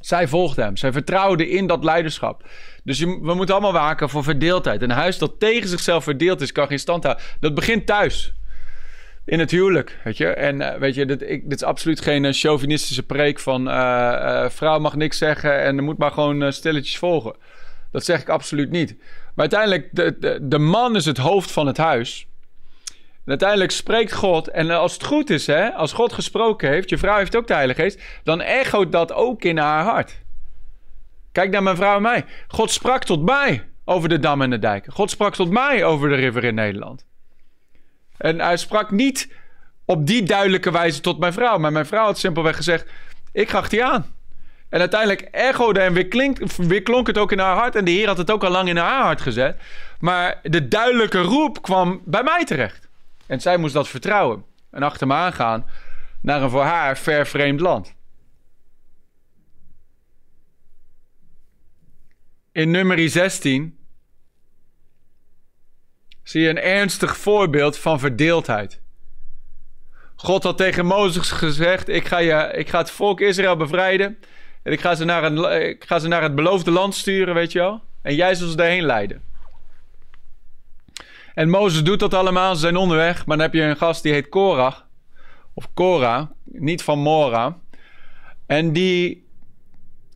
[0.00, 0.76] Zij volgde hem.
[0.76, 2.48] Zij vertrouwde in dat leiderschap.
[2.84, 4.82] Dus we moeten allemaal waken voor verdeeldheid.
[4.82, 7.24] Een huis dat tegen zichzelf verdeeld is, kan geen stand houden.
[7.40, 8.34] Dat begint thuis.
[9.24, 10.26] In het huwelijk, weet je.
[10.26, 13.68] En uh, weet je, dit, ik, is absoluut geen uh, chauvinistische preek van...
[13.68, 17.34] Uh, vrouw mag niks zeggen en moet maar gewoon stilletjes volgen.
[17.90, 18.96] Dat zeg ik absoluut niet.
[18.98, 22.28] Maar uiteindelijk, de, de, de man is het hoofd van het huis...
[23.26, 24.48] Uiteindelijk spreekt God.
[24.48, 27.54] En als het goed is, hè, als God gesproken heeft, je vrouw heeft ook de
[27.54, 30.20] Heilige Geest, dan echoot dat ook in haar hart.
[31.32, 32.24] Kijk naar mijn vrouw en mij.
[32.48, 34.92] God sprak tot mij over de dam en de dijken.
[34.92, 37.06] God sprak tot mij over de river in Nederland.
[38.16, 39.32] En hij sprak niet
[39.84, 41.58] op die duidelijke wijze tot mijn vrouw.
[41.58, 42.86] Maar mijn vrouw had simpelweg gezegd:
[43.32, 44.14] Ik ga je aan.
[44.68, 47.76] En uiteindelijk echode en weer, klinkt, weer klonk het ook in haar hart.
[47.76, 49.56] En de Heer had het ook al lang in haar hart gezet.
[50.00, 52.85] Maar de duidelijke roep kwam bij mij terecht.
[53.26, 55.66] En zij moest dat vertrouwen en achter me aangaan
[56.20, 57.94] naar een voor haar ver vreemd land.
[62.52, 63.78] In nummer 16
[66.22, 68.80] zie je een ernstig voorbeeld van verdeeldheid.
[70.16, 74.18] God had tegen Mozes gezegd: ik ga, je, ik ga het volk Israël bevrijden.
[74.62, 77.52] En ik ga, ze naar een, ik ga ze naar het beloofde land sturen, weet
[77.52, 77.82] je wel.
[78.02, 79.22] En jij zal ze daarheen leiden.
[81.36, 82.54] En Mozes doet dat allemaal.
[82.54, 83.26] Ze zijn onderweg.
[83.26, 84.86] Maar dan heb je een gast die heet Korach.
[85.54, 86.30] Of Korah.
[86.44, 87.58] Niet van Mora.
[88.46, 89.26] En die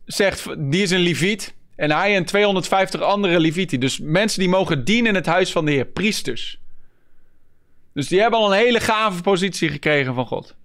[0.05, 1.55] zegt, die is een leviet.
[1.75, 3.79] En hij en 250 andere levieten.
[3.79, 5.85] Dus mensen die mogen dienen in het huis van de Heer.
[5.85, 6.59] Priesters.
[7.93, 10.55] Dus die hebben al een hele gave positie gekregen van God.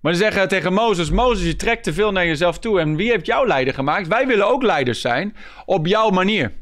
[0.00, 2.80] Maar ze zeggen tegen Mozes: Mozes, je trekt te veel naar jezelf toe.
[2.80, 4.08] En wie heeft jou leider gemaakt?
[4.08, 5.36] Wij willen ook leiders zijn.
[5.64, 6.52] Op jouw manier.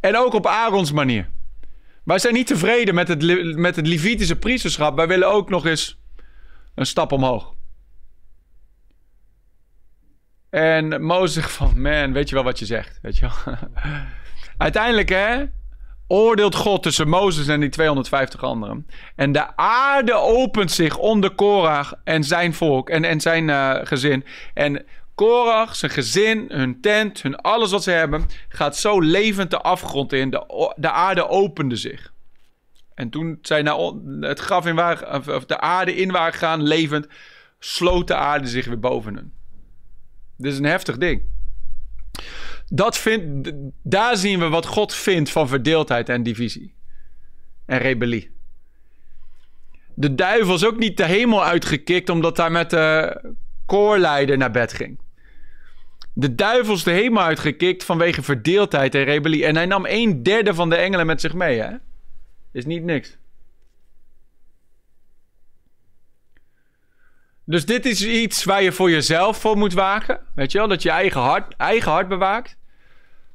[0.00, 1.28] En ook op Aarons manier.
[2.04, 3.22] Wij zijn niet tevreden met het,
[3.56, 4.96] met het Levitische priesterschap.
[4.96, 6.00] Wij willen ook nog eens
[6.74, 7.54] een stap omhoog.
[10.50, 12.98] En Mozes zegt van, man, weet je wel wat je zegt?
[13.02, 13.54] Weet je wel?
[14.56, 15.44] Uiteindelijk, hè,
[16.06, 18.86] oordeelt God tussen Mozes en die 250 anderen.
[19.16, 24.24] En de aarde opent zich onder Korach en zijn volk en, en zijn uh, gezin.
[24.54, 24.84] En
[25.26, 30.12] Korach, zijn gezin, hun tent, hun alles wat ze hebben, gaat zo levend de afgrond
[30.12, 30.30] in.
[30.30, 32.12] De, de aarde opende zich.
[32.94, 33.78] En toen zij naar
[34.20, 37.06] het graf in of de aarde in waren gegaan, levend,
[37.58, 39.32] sloot de aarde zich weer boven hen.
[40.36, 41.22] Dit is een heftig ding.
[42.68, 43.52] Dat vindt,
[43.82, 46.74] daar zien we wat God vindt van verdeeldheid en divisie.
[47.66, 48.30] En rebellie.
[49.94, 53.34] De duivel is ook niet de hemel uitgekikt omdat hij met de
[53.66, 55.08] koorleider naar bed ging.
[56.20, 59.44] De duivel is de hemel uitgekikt vanwege verdeeldheid en rebellie.
[59.44, 61.70] En hij nam een derde van de engelen met zich mee, hè?
[62.52, 63.18] Is niet niks.
[67.44, 70.20] Dus dit is iets waar je voor jezelf voor moet waken.
[70.34, 70.68] Weet je wel?
[70.68, 72.56] Dat je eigen hart, eigen hart bewaakt.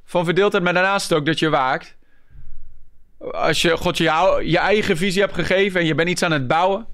[0.04, 1.96] Van verdeeldheid, maar daarnaast ook dat je waakt.
[3.18, 6.46] Als je God je, je eigen visie hebt gegeven en je bent iets aan het
[6.46, 6.86] bouwen.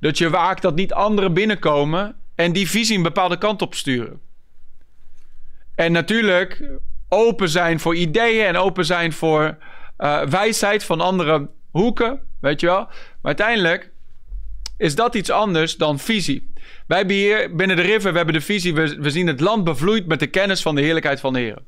[0.00, 4.26] Dat je waakt dat niet anderen binnenkomen en die visie een bepaalde kant op sturen.
[5.78, 6.62] En natuurlijk
[7.08, 9.56] open zijn voor ideeën en open zijn voor
[9.98, 12.20] uh, wijsheid van andere hoeken.
[12.40, 12.84] Weet je wel?
[12.86, 13.90] Maar uiteindelijk
[14.76, 16.52] is dat iets anders dan visie.
[16.86, 19.64] Wij hebben hier binnen de River, we hebben de visie, we, we zien het land
[19.64, 21.58] bevloeid met de kennis van de heerlijkheid van de Heer.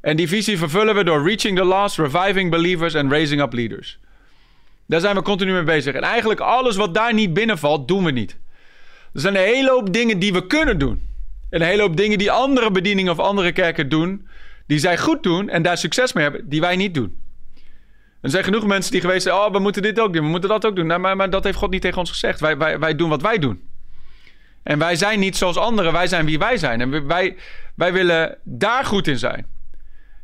[0.00, 3.98] En die visie vervullen we door reaching the lost, reviving believers en raising up leaders.
[4.86, 5.94] Daar zijn we continu mee bezig.
[5.94, 8.36] En eigenlijk alles wat daar niet binnenvalt, doen we niet.
[9.14, 11.07] Er zijn een hele hoop dingen die we kunnen doen.
[11.50, 14.28] En een hele hoop dingen die andere bedieningen of andere kerken doen,
[14.66, 17.16] die zij goed doen en daar succes mee hebben, die wij niet doen.
[18.20, 20.48] Er zijn genoeg mensen die geweest zijn, oh, we moeten dit ook doen, we moeten
[20.48, 20.86] dat ook doen.
[20.86, 22.40] Nou, maar, maar dat heeft God niet tegen ons gezegd.
[22.40, 23.68] Wij, wij, wij doen wat wij doen.
[24.62, 26.80] En wij zijn niet zoals anderen, wij zijn wie wij zijn.
[26.80, 27.36] En wij,
[27.74, 29.46] wij willen daar goed in zijn.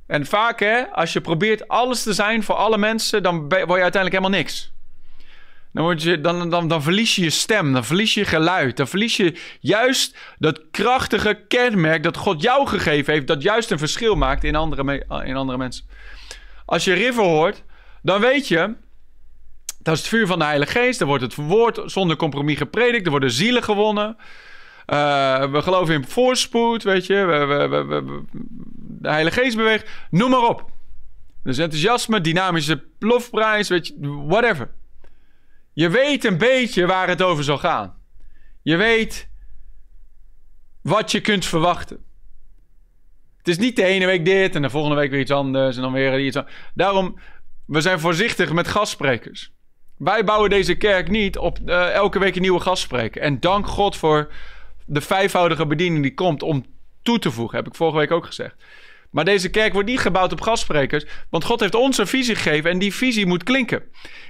[0.07, 3.67] En vaak, hè, als je probeert alles te zijn voor alle mensen, dan word je
[3.67, 4.74] uiteindelijk helemaal niks.
[5.75, 8.77] Dan, word je, dan, dan, dan verlies je je stem, dan verlies je geluid.
[8.77, 13.79] Dan verlies je juist dat krachtige kenmerk dat God jou gegeven heeft, dat juist een
[13.79, 15.85] verschil maakt in andere, in andere mensen.
[16.65, 17.63] Als je River hoort,
[18.03, 18.75] dan weet je,
[19.83, 20.99] dat is het vuur van de Heilige Geest.
[20.99, 23.05] Dan wordt het woord zonder compromis gepredikt.
[23.05, 24.17] Er worden zielen gewonnen.
[24.87, 27.15] Uh, we geloven in voorspoed, weet je.
[27.25, 28.23] We, we,
[28.77, 29.91] de Heilige Geest beweegt.
[30.11, 30.71] Noem maar op.
[31.43, 33.95] Dus enthousiasme, dynamische lofprijs, weet je,
[34.27, 34.71] whatever.
[35.75, 37.95] Je weet een beetje waar het over zal gaan.
[38.63, 39.29] Je weet
[40.83, 42.05] wat je kunt verwachten.
[43.39, 45.83] Het is niet de ene week dit en de volgende week weer iets anders en
[45.83, 46.55] dan weer iets anders.
[46.75, 47.19] Daarom,
[47.67, 49.53] we zijn voorzichtig met gastsprekers.
[49.97, 53.23] Wij bouwen deze kerk niet op uh, elke week een nieuwe gastspreker.
[53.23, 54.33] En dank God voor
[54.87, 56.65] de vijfvoudige bediening die komt om
[57.03, 57.57] toe te voegen.
[57.57, 58.55] Heb ik vorige week ook gezegd.
[59.15, 61.05] Maar deze kerk wordt niet gebouwd op gastsprekers.
[61.31, 63.83] Want God heeft ons een visie gegeven en die visie moet klinken.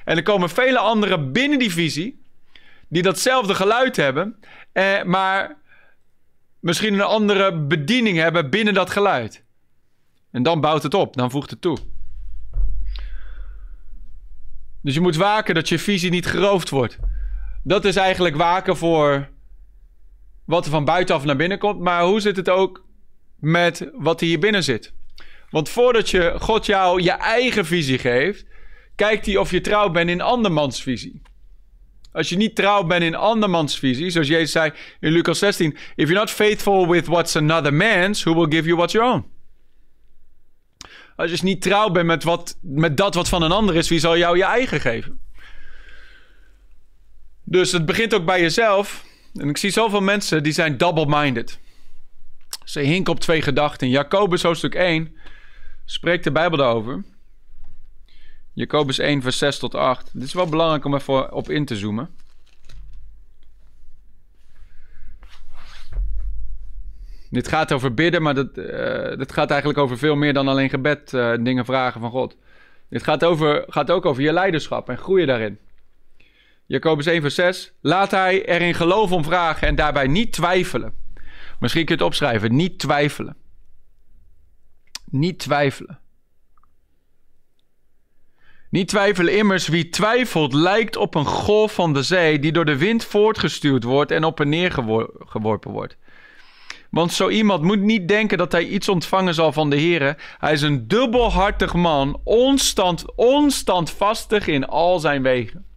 [0.04, 2.22] En er komen vele anderen binnen die visie.
[2.88, 4.36] Die datzelfde geluid hebben.
[4.72, 5.56] Eh, maar
[6.60, 9.44] misschien een andere bediening hebben binnen dat geluid.
[10.30, 11.78] En dan bouwt het op, dan voegt het toe.
[14.82, 16.98] Dus je moet waken dat je visie niet geroofd wordt.
[17.62, 19.28] Dat is eigenlijk waken voor
[20.44, 21.80] wat er van buitenaf naar binnen komt.
[21.80, 22.83] Maar hoe zit het ook
[23.44, 24.92] met wat hier binnen zit?
[25.50, 28.44] Want voordat je God jou je eigen visie geeft,
[28.96, 31.22] kijkt hij of je trouw bent in andermans visie.
[32.12, 35.78] Als je niet trouw bent in andermans visie, zoals Jezus zei in Lucas 16: If
[35.94, 39.32] you're not faithful with what's another man's, who will give you what's your own?
[41.16, 43.98] Als je niet trouw bent met, wat, met dat wat van een ander is, wie
[43.98, 45.20] zal jou je eigen geven?
[47.44, 49.04] Dus het begint ook bij jezelf.
[49.34, 51.60] En ik zie zoveel mensen die zijn double-minded.
[52.64, 53.88] Ze hinken op twee gedachten.
[53.88, 55.16] Jacobus hoofdstuk 1
[55.84, 57.04] spreekt de Bijbel daarover.
[58.52, 60.10] Jacobus 1 vers 6 tot 8.
[60.12, 62.10] Dit is wel belangrijk om even op in te zoomen.
[67.30, 70.68] Dit gaat over bidden, maar dat, uh, dit gaat eigenlijk over veel meer dan alleen
[70.70, 72.36] gebed, uh, dingen vragen van God.
[72.88, 75.58] Dit gaat, over, gaat ook over je leiderschap en groeien daarin.
[76.66, 77.72] Jacobus 1 vers 6.
[77.80, 81.03] Laat hij er in geloof om vragen en daarbij niet twijfelen.
[81.64, 82.56] Misschien kun je het opschrijven.
[82.56, 83.36] Niet twijfelen.
[85.10, 85.98] Niet twijfelen.
[88.70, 92.76] Niet twijfelen immers, wie twijfelt lijkt op een golf van de zee die door de
[92.76, 94.72] wind voortgestuurd wordt en op en neer
[95.18, 95.96] geworpen wordt.
[96.90, 100.36] Want zo iemand moet niet denken dat hij iets ontvangen zal van de Heer.
[100.38, 105.73] Hij is een dubbelhartig man, onstand, onstandvastig in al zijn wegen.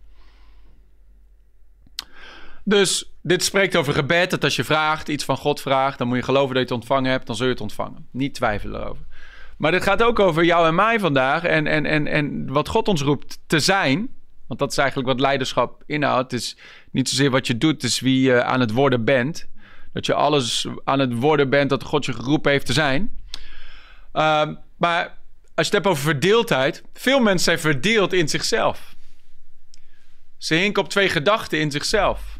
[2.68, 4.30] Dus dit spreekt over gebed.
[4.30, 6.84] Dat als je vraagt, iets van God vraagt, dan moet je geloven dat je het
[6.84, 8.08] ontvangen hebt, dan zul je het ontvangen.
[8.12, 9.06] Niet twijfelen erover.
[9.58, 12.88] Maar dit gaat ook over jou en mij vandaag en, en, en, en wat God
[12.88, 14.10] ons roept te zijn.
[14.48, 16.32] Want dat is eigenlijk wat leiderschap inhoudt.
[16.32, 16.58] Het is
[16.92, 19.50] niet zozeer wat je doet, het is wie je aan het worden bent.
[19.94, 23.20] Dat je alles aan het worden bent dat God je geroepen heeft te zijn.
[24.14, 25.04] Uh, maar
[25.56, 26.84] als je het hebt over verdeeldheid.
[26.94, 28.96] Veel mensen zijn verdeeld in zichzelf.
[30.38, 32.37] Ze hinken op twee gedachten in zichzelf.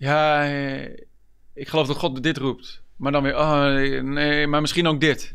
[0.00, 0.44] Ja,
[1.54, 2.82] ik geloof dat God dit roept.
[2.96, 3.64] Maar dan weer, oh
[4.02, 5.34] nee, maar misschien ook dit.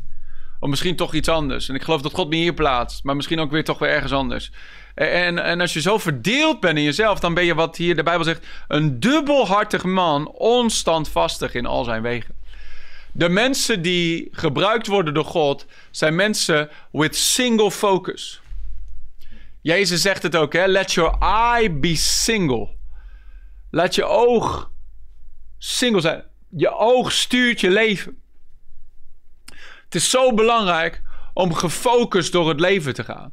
[0.60, 1.68] Of misschien toch iets anders.
[1.68, 3.04] En ik geloof dat God me hier plaatst.
[3.04, 4.52] Maar misschien ook weer toch weer ergens anders.
[4.94, 8.02] En, en als je zo verdeeld bent in jezelf, dan ben je wat hier de
[8.02, 12.34] Bijbel zegt, een dubbelhartig man, onstandvastig in al zijn wegen.
[13.12, 18.40] De mensen die gebruikt worden door God zijn mensen with single focus.
[19.60, 20.66] Jezus zegt het ook, hè?
[20.66, 22.75] Let your eye be single.
[23.70, 24.70] Laat je oog
[25.58, 26.24] single zijn.
[26.48, 28.20] Je oog stuurt je leven.
[29.84, 31.02] Het is zo belangrijk
[31.34, 33.32] om gefocust door het leven te gaan.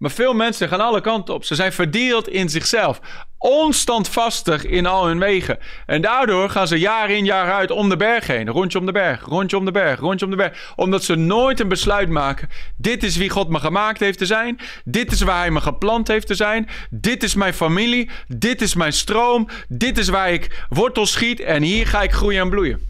[0.00, 1.44] Maar veel mensen gaan alle kanten op.
[1.44, 3.00] Ze zijn verdeeld in zichzelf.
[3.38, 5.58] Onstandvastig in al hun wegen.
[5.86, 8.48] En daardoor gaan ze jaar in jaar uit om de berg heen.
[8.48, 10.72] Rondje om de berg, rondje om de berg, rondje om de berg.
[10.76, 12.48] Omdat ze nooit een besluit maken.
[12.76, 14.58] Dit is wie God me gemaakt heeft te zijn.
[14.84, 16.68] Dit is waar hij me geplant heeft te zijn.
[16.90, 18.10] Dit is mijn familie.
[18.26, 19.48] Dit is mijn stroom.
[19.68, 21.40] Dit is waar ik wortel schiet.
[21.40, 22.88] En hier ga ik groeien en bloeien.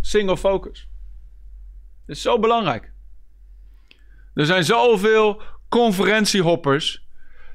[0.00, 0.86] Single focus.
[2.06, 2.92] Dat is zo belangrijk.
[4.34, 7.02] Er zijn zoveel conferentiehoppers.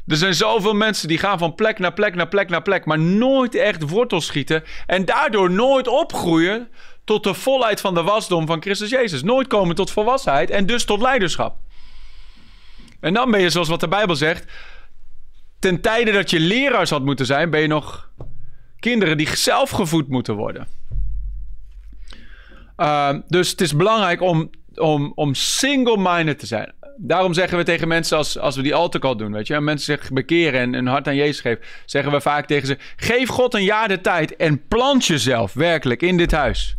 [0.08, 3.00] Er zijn zoveel mensen die gaan van plek naar plek naar plek naar plek, maar
[3.00, 6.70] nooit echt wortels schieten en daardoor nooit opgroeien
[7.04, 9.24] tot de volheid van de wasdom van Christus Jezus.
[9.24, 11.58] Nooit komen tot volwassenheid en dus tot leiderschap.
[13.00, 14.52] En dan ben je, zoals wat de Bijbel zegt,
[15.60, 18.12] ten tijde dat je leraars had moeten zijn, ben je nog
[18.80, 20.68] kinderen die zelf gevoed moeten worden.
[22.78, 27.88] Uh, dus het is belangrijk om, om, om single-minded te zijn daarom zeggen we tegen
[27.88, 30.88] mensen als, als we die altacal doen, weet je, en mensen zich bekeren en een
[30.88, 34.36] hart aan Jezus geven, zeggen we vaak tegen ze: geef God een jaar de tijd
[34.36, 36.78] en plant jezelf werkelijk in dit huis.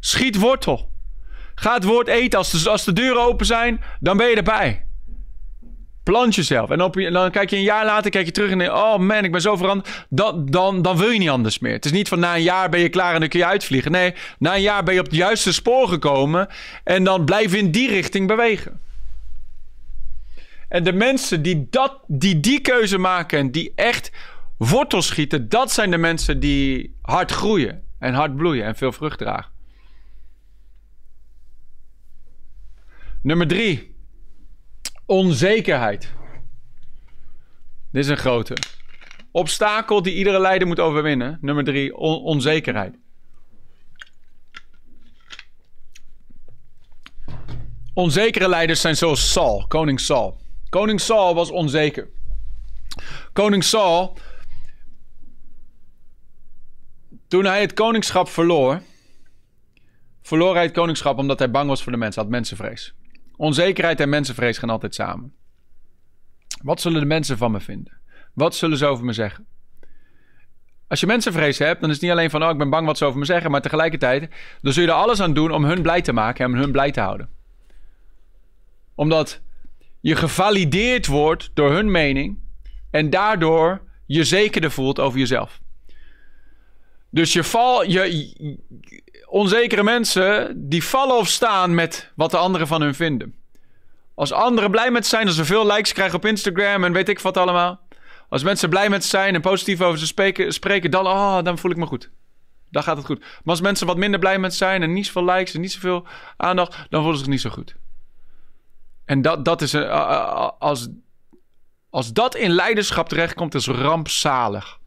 [0.00, 0.90] Schiet wortel.
[1.54, 2.38] Ga het woord eten.
[2.38, 4.84] Als de, als de deuren open zijn, dan ben je erbij.
[6.02, 6.70] Plant jezelf.
[6.70, 6.78] En
[7.12, 9.40] dan kijk je een jaar later kijk je terug en denk oh man, ik ben
[9.40, 10.06] zo veranderd.
[10.08, 11.72] Dan, dan, dan wil je niet anders meer.
[11.72, 13.92] Het is niet van na een jaar ben je klaar en dan kun je uitvliegen.
[13.92, 16.48] Nee, na een jaar ben je op het juiste spoor gekomen.
[16.84, 18.80] En dan blijf je in die richting bewegen.
[20.70, 24.12] En de mensen die, dat, die die keuze maken en die echt
[24.56, 29.18] wortels schieten, dat zijn de mensen die hard groeien en hard bloeien en veel vrucht
[29.18, 29.50] dragen.
[33.22, 33.96] Nummer drie,
[35.06, 36.12] onzekerheid.
[37.92, 38.56] Dit is een grote.
[39.30, 41.38] Obstakel die iedere leider moet overwinnen.
[41.40, 42.98] Nummer drie, onzekerheid.
[47.94, 50.38] Onzekere leiders zijn zoals Saul, koning Saul.
[50.70, 52.08] Koning Saul was onzeker.
[53.32, 54.18] Koning Saul,
[57.28, 58.82] toen hij het koningschap verloor,
[60.22, 62.94] verloor hij het koningschap omdat hij bang was voor de mensen, had mensenvrees.
[63.36, 65.34] Onzekerheid en mensenvrees gaan altijd samen.
[66.62, 68.00] Wat zullen de mensen van me vinden?
[68.34, 69.46] Wat zullen ze over me zeggen?
[70.88, 72.98] Als je mensenvrees hebt, dan is het niet alleen van, oh, ik ben bang wat
[72.98, 74.30] ze over me zeggen, maar tegelijkertijd,
[74.60, 76.90] dan zul je er alles aan doen om hun blij te maken en hun blij
[76.90, 77.28] te houden.
[78.94, 79.40] Omdat
[80.00, 82.38] je gevalideerd wordt door hun mening
[82.90, 85.60] en daardoor je zekerder voelt over jezelf.
[87.10, 88.58] Dus je val, je,
[89.26, 93.34] onzekere mensen die vallen of staan met wat de anderen van hun vinden.
[94.14, 97.08] Als anderen blij met ze zijn, als ze veel likes krijgen op Instagram en weet
[97.08, 97.80] ik wat allemaal.
[98.28, 101.58] Als mensen blij met ze zijn en positief over ze spreken, spreken dan, oh, dan
[101.58, 102.10] voel ik me goed.
[102.70, 103.18] Dan gaat het goed.
[103.18, 105.72] Maar als mensen wat minder blij met ze zijn en niet zoveel likes en niet
[105.72, 107.74] zoveel aandacht, dan voelen ze zich niet zo goed.
[109.10, 110.88] En dat, dat is, uh, als,
[111.88, 114.78] als dat in leiderschap terechtkomt, is rampzalig.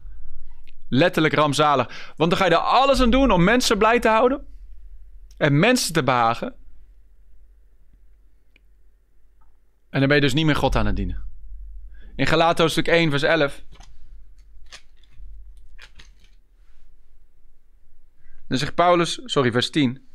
[0.88, 2.12] Letterlijk rampzalig.
[2.16, 4.46] Want dan ga je er alles aan doen om mensen blij te houden.
[5.36, 6.54] En mensen te behagen.
[9.90, 11.24] En dan ben je dus niet meer God aan het dienen.
[12.16, 13.64] In Galaten stuk 1 vers 11.
[18.48, 20.08] Dan zegt Paulus, sorry vers 10.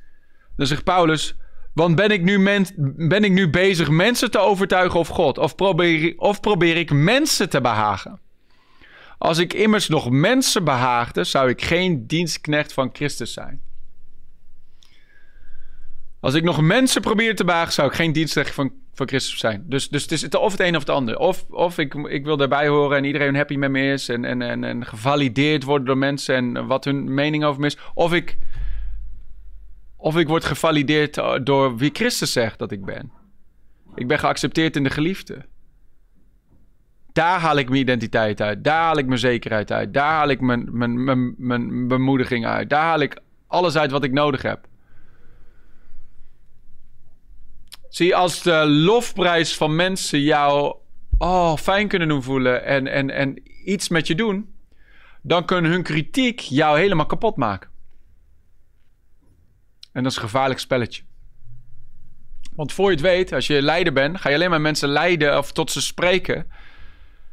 [0.56, 1.36] Dan zegt Paulus,
[1.80, 2.64] want ben ik, nu
[3.08, 5.38] ben ik nu bezig mensen te overtuigen of God?
[5.38, 8.20] Of probeer, of probeer ik mensen te behagen?
[9.18, 13.62] Als ik immers nog mensen behaagde, zou ik geen dienstknecht van Christus zijn.
[16.20, 19.64] Als ik nog mensen probeer te behagen, zou ik geen dienstknecht van, van Christus zijn.
[19.68, 21.18] Dus, dus het is of het een of het ander.
[21.18, 24.10] Of, of ik, ik wil daarbij horen en iedereen happy met me is.
[24.10, 27.78] En, en, en, en gevalideerd worden door mensen en wat hun mening over me is.
[27.94, 28.38] Of ik
[30.02, 33.12] of ik word gevalideerd door wie Christus zegt dat ik ben.
[33.96, 35.46] Ik ben geaccepteerd in de geliefde.
[37.14, 38.64] Daar haal ik mijn identiteit uit.
[38.64, 39.94] Daar haal ik mijn zekerheid uit.
[39.94, 42.70] Daar haal ik mijn, mijn, mijn, mijn bemoediging uit.
[42.70, 44.68] Daar haal ik alles uit wat ik nodig heb.
[47.90, 50.76] Zie, als de lofprijs van mensen jou
[51.18, 54.54] oh, fijn kunnen doen voelen en, en, en iets met je doen,
[55.22, 57.70] dan kunnen hun kritiek jou helemaal kapot maken.
[59.92, 61.04] En dat is een gevaarlijk spelletje.
[62.56, 65.38] Want voor je het weet, als je leider bent, ga je alleen maar mensen leiden
[65.38, 66.48] of tot ze spreken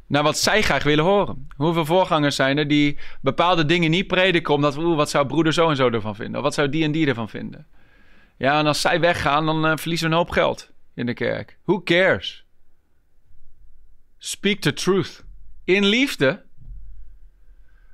[0.06, 1.48] naar wat zij graag willen horen.
[1.56, 5.70] Hoeveel voorgangers zijn er die bepaalde dingen niet prediken omdat, oeh, wat zou broeder zo
[5.70, 6.36] en zo ervan vinden?
[6.36, 7.66] Of wat zou die en die ervan vinden?
[8.36, 11.58] Ja, en als zij weggaan, dan uh, verliezen we een hoop geld in de kerk.
[11.64, 12.44] Who cares?
[14.18, 15.24] Speak the truth.
[15.64, 16.44] In liefde.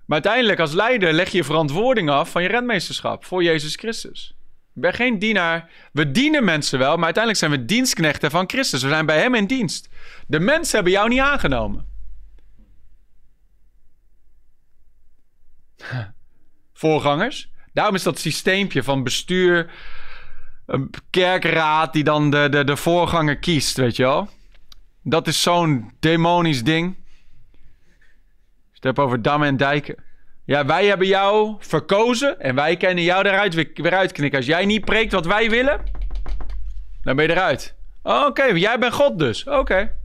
[0.06, 4.36] Maar uiteindelijk als leider leg je verantwoording af van je redmeesterschap voor Jezus Christus.
[4.74, 5.70] Ik ben geen dienaar.
[5.92, 8.82] We dienen mensen wel, maar uiteindelijk zijn we dienstknechten van Christus.
[8.82, 9.88] We zijn bij Hem in dienst.
[10.26, 11.86] De mensen hebben jou niet aangenomen.
[16.72, 17.50] Voorgangers.
[17.72, 19.70] Daarom is dat systeempje van bestuur,
[20.66, 24.28] een kerkraad die dan de, de, de voorganger kiest, weet je wel.
[25.02, 26.96] Dat is zo'n demonisch ding.
[27.56, 29.96] Als het hebt over dammen en dijken.
[30.44, 34.38] Ja, wij hebben jou verkozen en wij kunnen jou eruit weer, uitknikken.
[34.38, 35.80] Als jij niet preekt wat wij willen,
[37.02, 37.74] dan ben je eruit.
[38.02, 39.44] Oké, jij bent God dus.
[39.44, 39.96] Oké.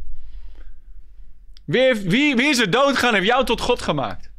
[1.65, 4.31] Wie, wie, wie is er doodgaan heeft jou tot God gemaakt?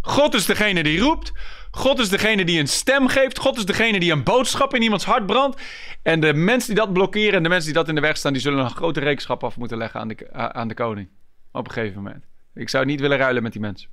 [0.00, 1.32] God is degene die roept.
[1.70, 3.38] God is degene die een stem geeft.
[3.38, 5.62] God is degene die een boodschap in iemands hart brandt.
[6.02, 8.32] En de mensen die dat blokkeren en de mensen die dat in de weg staan,
[8.32, 11.08] die zullen een grote rekenschap af moeten leggen aan de, aan de koning.
[11.52, 12.24] Op een gegeven moment.
[12.54, 13.88] Ik zou niet willen ruilen met die mensen.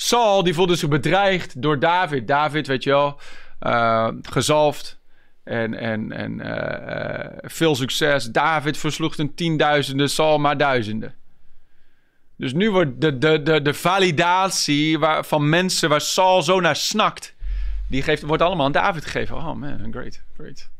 [0.00, 2.28] Saul, die voelde zich bedreigd door David.
[2.28, 3.20] David, weet je wel,
[3.62, 4.98] uh, gezalfd
[5.44, 8.24] en, en, en uh, uh, veel succes.
[8.24, 11.14] David versloeg een tienduizenden, Saul maar duizenden.
[12.36, 17.34] Dus nu wordt de, de, de, de validatie van mensen waar Saul zo naar snakt,
[17.88, 19.36] die geeft, wordt allemaal aan David gegeven.
[19.36, 20.70] Oh man, great, great.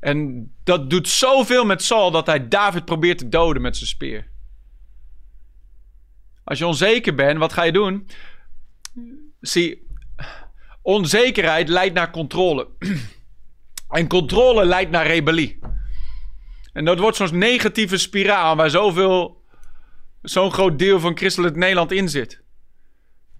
[0.00, 4.26] En dat doet zoveel met Saul dat hij David probeert te doden met zijn speer.
[6.48, 8.08] Als je onzeker bent, wat ga je doen?
[9.40, 9.86] Zie,
[10.82, 12.68] onzekerheid leidt naar controle.
[13.98, 15.58] en controle leidt naar rebellie.
[16.72, 19.42] En dat wordt zo'n negatieve spiraal waar zoveel,
[20.22, 22.42] zo'n groot deel van christelijk Nederland in zit.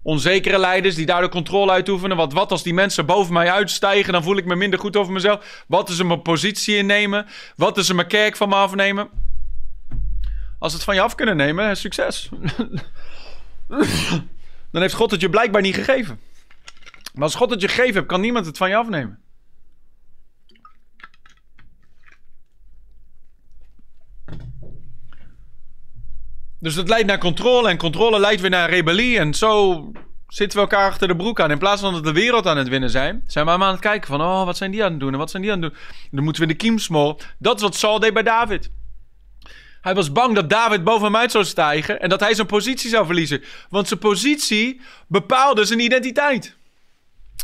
[0.03, 2.17] Onzekere leiders die daar de controle uitoefenen.
[2.17, 5.13] Want wat als die mensen boven mij uitstijgen, dan voel ik me minder goed over
[5.13, 5.65] mezelf.
[5.69, 7.27] Wat als ze mijn positie innemen?
[7.57, 9.11] Wat als ze mijn kerk van me afnemen?
[10.59, 12.29] Als het van je af kunnen nemen, succes.
[14.71, 16.21] Dan heeft God het je blijkbaar niet gegeven.
[17.15, 19.23] Maar als God het je gegeven heeft, kan niemand het van je afnemen.
[26.61, 29.19] Dus dat leidt naar controle en controle leidt weer naar rebellie.
[29.19, 29.83] En zo
[30.29, 31.51] zitten we elkaar achter de broek aan.
[31.51, 33.81] In plaats van dat we de wereld aan het winnen zijn, zijn we aan het
[33.81, 34.21] kijken van...
[34.21, 35.81] oh, wat zijn die aan het doen en wat zijn die aan het doen?
[36.11, 37.17] Dan moeten we in de kiem smoren.
[37.39, 38.71] Dat is wat Saul deed bij David.
[39.81, 42.91] Hij was bang dat David boven hem uit zou stijgen en dat hij zijn positie
[42.91, 43.43] zou verliezen.
[43.69, 46.57] Want zijn positie bepaalde zijn identiteit.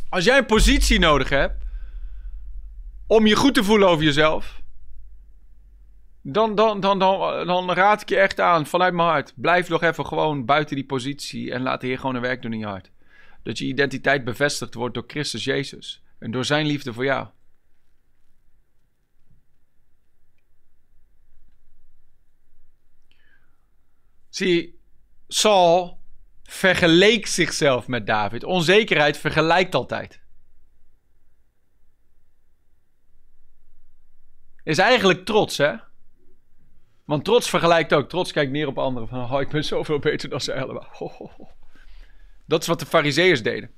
[0.09, 1.65] Als jij een positie nodig hebt
[3.07, 4.63] om je goed te voelen over jezelf,
[6.23, 9.33] dan, dan, dan, dan, dan raad ik je echt aan vanuit mijn hart.
[9.37, 12.53] Blijf nog even gewoon buiten die positie en laat de Heer gewoon een werk doen
[12.53, 12.91] in je hart.
[13.43, 17.27] Dat je identiteit bevestigd wordt door Christus Jezus en door zijn liefde voor jou.
[24.35, 24.81] Zie,
[25.29, 26.01] Saul
[26.43, 28.45] vergeleek zichzelf met David.
[28.45, 30.21] Onzekerheid vergelijkt altijd.
[34.63, 35.75] Is eigenlijk trots, hè?
[37.05, 38.09] Want trots vergelijkt ook.
[38.09, 39.09] Trots kijkt neer op anderen.
[39.09, 40.91] Van, oh, ik ben zoveel beter dan zij allemaal.
[42.47, 43.71] Dat is wat de fariseeërs deden.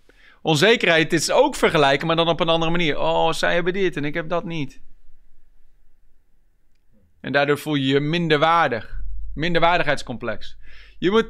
[0.43, 2.99] Onzekerheid is ook vergelijken, maar dan op een andere manier.
[2.99, 4.81] Oh, zij hebben dit en ik heb dat niet.
[7.21, 8.96] En daardoor voel je je minder waardig
[9.37, 10.57] minderwaardigheidscomplex.
[10.99, 11.27] Je moet,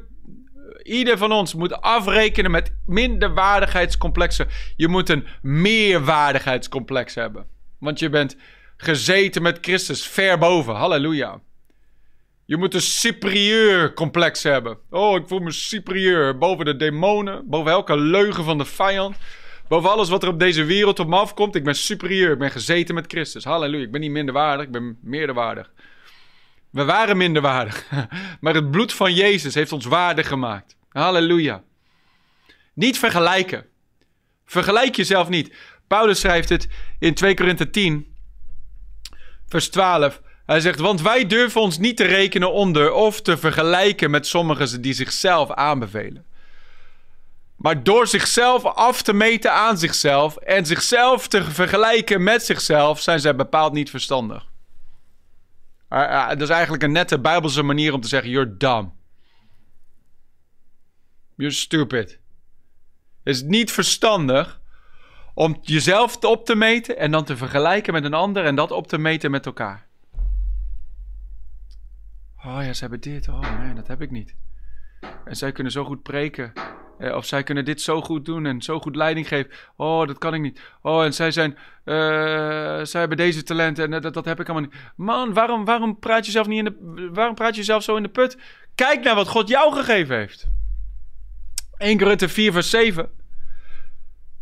[0.82, 4.48] ieder van ons moet afrekenen met minderwaardigheidscomplexen.
[4.76, 7.46] Je moet een meerwaardigheidscomplex hebben.
[7.78, 8.36] Want je bent
[8.76, 10.74] gezeten met Christus ver boven.
[10.74, 11.40] Halleluja.
[12.44, 14.78] Je moet een superieur complex hebben.
[14.90, 16.38] Oh, ik voel me superieur.
[16.38, 19.16] Boven de demonen, boven elke leugen van de vijand.
[19.68, 21.54] Boven alles wat er op deze wereld op me afkomt.
[21.54, 22.32] Ik ben superieur.
[22.32, 23.44] Ik ben gezeten met Christus.
[23.44, 23.84] Halleluja.
[23.84, 24.66] Ik ben niet minderwaardig.
[24.66, 25.72] Ik ben meerderwaardig.
[26.70, 27.86] We waren minderwaardig.
[28.40, 30.76] Maar het bloed van Jezus heeft ons waardig gemaakt.
[30.88, 31.62] Halleluja.
[32.74, 33.66] Niet vergelijken.
[34.46, 35.54] Vergelijk jezelf niet.
[35.86, 38.16] Paulus schrijft het in 2 Korinthe 10,
[39.48, 40.20] vers 12.
[40.46, 44.80] Hij zegt, want wij durven ons niet te rekenen onder of te vergelijken met sommigen
[44.82, 46.24] die zichzelf aanbevelen.
[47.56, 53.20] Maar door zichzelf af te meten aan zichzelf en zichzelf te vergelijken met zichzelf, zijn
[53.20, 54.46] zij bepaald niet verstandig.
[55.90, 58.92] Uh, dat is eigenlijk een nette Bijbelse manier om te zeggen: You're dumb.
[61.36, 62.10] You're stupid.
[63.22, 64.60] Het is niet verstandig
[65.34, 68.86] om jezelf op te meten en dan te vergelijken met een ander en dat op
[68.86, 69.86] te meten met elkaar.
[72.36, 73.28] Oh ja, ze hebben dit.
[73.28, 74.34] Oh nee, dat heb ik niet.
[75.24, 76.52] En zij kunnen zo goed preken.
[76.98, 79.50] Eh, of zij kunnen dit zo goed doen en zo goed leiding geven.
[79.76, 80.60] Oh, dat kan ik niet.
[80.82, 81.50] Oh, en zij zijn.
[81.84, 81.94] Uh,
[82.82, 84.80] zij hebben deze talenten en dat, dat heb ik allemaal niet.
[84.96, 87.10] Man, waarom, waarom praat je zelf niet in de.
[87.12, 88.38] Waarom praat je zelf zo in de put?
[88.74, 90.46] Kijk naar wat God jou gegeven heeft.
[91.76, 93.10] 1 Korinther 4, vers 7.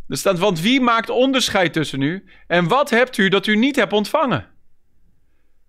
[0.07, 2.23] Er staat: Want wie maakt onderscheid tussen u?
[2.47, 4.47] En wat hebt u dat u niet hebt ontvangen?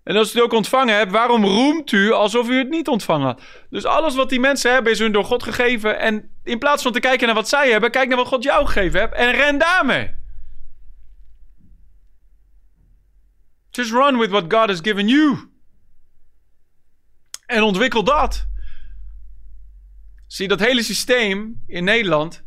[0.07, 3.37] En als u het ook ontvangen hebt, waarom roemt u alsof u het niet ontvangen?
[3.69, 5.99] Dus alles wat die mensen hebben is hun door God gegeven.
[5.99, 8.65] En in plaats van te kijken naar wat zij hebben, kijk naar wat God jou
[8.65, 10.15] gegeven hebt en ren daarmee.
[13.69, 15.49] Just run with what God has given you.
[17.45, 18.47] En ontwikkel dat.
[20.27, 22.43] Zie, dat hele systeem in Nederland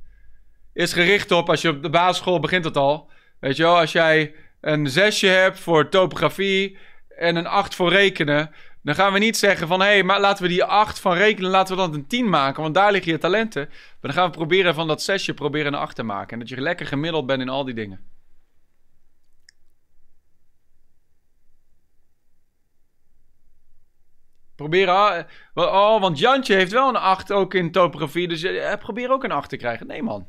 [0.72, 3.10] is gericht op, als je op de basisschool begint het al.
[3.40, 6.78] Weet je wel, als jij een zesje hebt voor topografie
[7.20, 8.50] en een 8 voor rekenen.
[8.82, 11.50] Dan gaan we niet zeggen van hé, hey, maar laten we die 8 van rekenen,
[11.50, 12.62] laten we dan een 10 maken.
[12.62, 13.66] Want daar liggen je talenten.
[13.68, 16.32] Maar dan gaan we proberen van dat 6 proberen een 8 te maken.
[16.32, 18.00] En dat je lekker gemiddeld bent in al die dingen.
[24.56, 28.28] Probeer, ah, oh, want Jantje heeft wel een 8 ook in topografie.
[28.28, 29.86] Dus eh, probeer ook een 8 te krijgen.
[29.86, 30.26] Nee, man.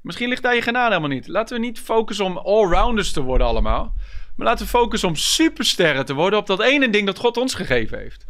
[0.00, 1.28] Misschien ligt daar je genade helemaal niet.
[1.28, 3.94] Laten we niet focussen om allrounders te worden allemaal.
[4.40, 7.54] Maar laten we focussen om supersterren te worden op dat ene ding dat God ons
[7.54, 8.24] gegeven heeft.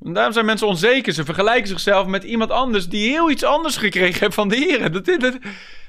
[0.00, 1.12] En daarom zijn mensen onzeker.
[1.12, 4.92] Ze vergelijken zichzelf met iemand anders die heel iets anders gekregen heeft van de Heer.
[4.92, 5.20] Dat, dat,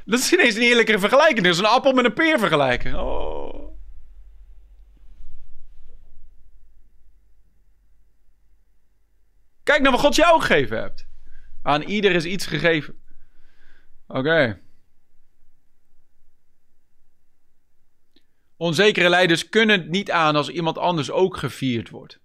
[0.05, 1.41] dat is ineens een eerlijkere vergelijking.
[1.41, 2.99] Dat is een appel met een peer vergelijken.
[2.99, 3.77] Oh.
[9.63, 11.07] Kijk naar wat God jou gegeven hebt.
[11.63, 12.95] Aan ieder is iets gegeven.
[14.07, 14.59] Oké.
[18.61, 22.19] Onzekere leiders kunnen het niet aan als iemand anders ook gevierd wordt.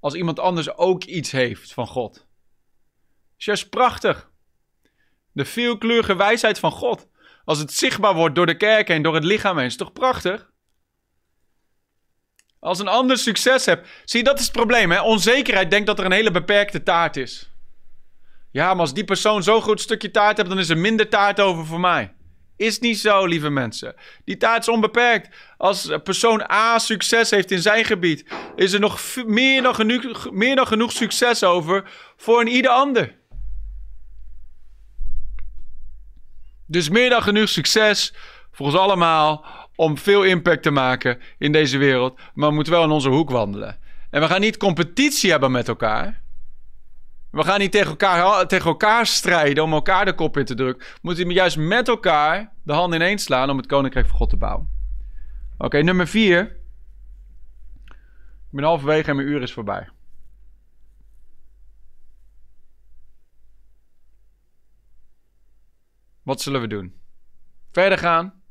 [0.00, 2.26] Als iemand anders ook iets heeft van God.
[3.36, 4.30] Is prachtig.
[5.32, 7.08] De veelkleurige wijsheid van God.
[7.44, 10.50] Als het zichtbaar wordt door de kerk en door het lichaam heen, is toch prachtig?
[12.58, 13.88] Als een ander succes hebt.
[14.04, 14.90] Zie, dat is het probleem.
[14.90, 15.02] Hè?
[15.02, 17.52] Onzekerheid denkt dat er een hele beperkte taart is.
[18.50, 21.40] Ja, maar als die persoon zo'n groot stukje taart heeft, dan is er minder taart
[21.40, 22.14] over voor mij.
[22.56, 23.94] Is niet zo, lieve mensen.
[24.24, 25.36] Die taart is onbeperkt.
[25.56, 28.24] Als persoon A succes heeft in zijn gebied,
[28.56, 33.16] is er nog meer dan genoeg, meer dan genoeg succes over voor een ieder ander.
[36.66, 38.14] Dus meer dan genoeg succes
[38.52, 39.46] voor ons allemaal
[39.76, 42.20] om veel impact te maken in deze wereld.
[42.34, 43.78] Maar we moeten wel in onze hoek wandelen.
[44.10, 46.22] En we gaan niet competitie hebben met elkaar.
[47.34, 50.86] We gaan niet tegen elkaar, tegen elkaar strijden om elkaar de kop in te drukken.
[50.86, 54.36] We moeten juist met elkaar de handen ineens slaan om het koninkrijk van God te
[54.36, 54.68] bouwen.
[55.58, 56.40] Oké, nummer vier.
[57.84, 59.88] Ik ben halverwege en mijn uur is voorbij.
[66.22, 67.00] Wat zullen we doen?
[67.70, 68.42] Verder gaan?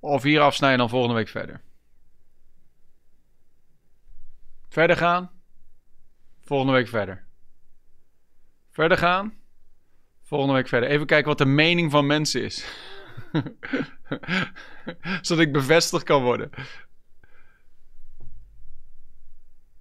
[0.00, 1.62] Of hier afsnijden dan volgende week verder?
[4.68, 5.33] Verder gaan?
[6.44, 7.24] Volgende week verder.
[8.70, 9.34] Verder gaan.
[10.22, 10.88] Volgende week verder.
[10.88, 12.66] Even kijken wat de mening van mensen is.
[15.22, 16.50] Zodat ik bevestigd kan worden.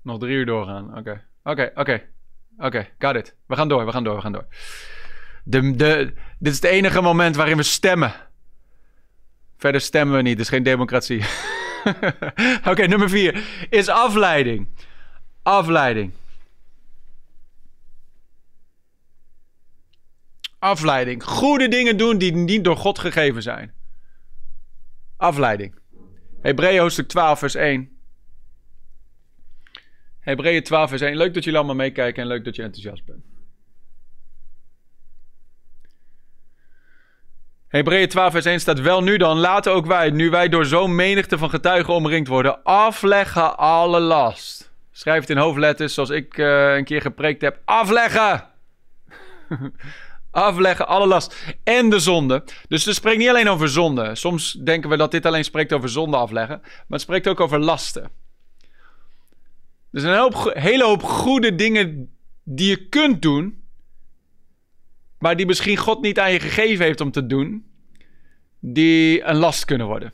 [0.02, 0.98] Nog drie uur doorgaan.
[0.98, 1.26] Oké.
[1.44, 2.12] Oké, oké.
[2.58, 3.36] Oké, got it.
[3.46, 4.46] We gaan door, we gaan door, we gaan door.
[5.44, 8.14] De, de, dit is het enige moment waarin we stemmen.
[9.58, 11.26] Verder stemmen we niet, is geen democratie.
[12.72, 14.68] Oké, nummer vier is afleiding.
[15.42, 16.14] Afleiding.
[20.64, 21.24] Afleiding.
[21.24, 23.74] Goede dingen doen die niet door God gegeven zijn.
[25.18, 25.76] Afleiding.
[26.42, 27.98] Hebreeën hoofdstuk 12, vers 1.
[30.20, 31.18] Hebreeën 12, vers 1.
[31.18, 33.24] Leuk dat jullie allemaal meekijken en leuk dat je enthousiast bent.
[37.68, 40.96] Hebreeën 12, vers 1 staat: Wel nu dan, laten ook wij, nu wij door zo'n
[40.96, 44.74] menigte van getuigen omringd worden, afleggen alle last.
[44.92, 48.48] Schrijf het in hoofdletters, zoals ik uh, een keer gepreekt heb: afleggen!
[50.34, 52.44] Afleggen alle last en de zonde.
[52.68, 54.16] Dus het spreekt niet alleen over zonde.
[54.16, 56.60] Soms denken we dat dit alleen spreekt over zonde afleggen.
[56.62, 58.04] Maar het spreekt ook over lasten.
[59.92, 63.64] Er zijn een hele hoop goede dingen die je kunt doen.
[65.20, 67.66] Maar die misschien God niet aan je gegeven heeft om te doen.
[68.60, 70.14] Die een last kunnen worden.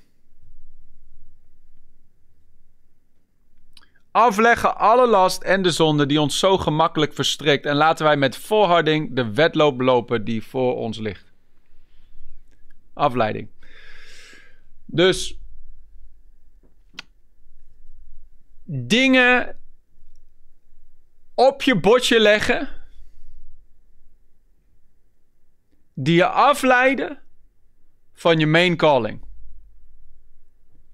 [4.11, 7.65] Afleggen alle last en de zonde die ons zo gemakkelijk verstrikt.
[7.65, 11.31] En laten wij met volharding de wedloop lopen die voor ons ligt.
[12.93, 13.49] Afleiding.
[14.85, 15.39] Dus
[18.63, 19.57] dingen
[21.33, 22.69] op je bordje leggen
[25.93, 27.19] die je afleiden
[28.13, 29.25] van je main calling.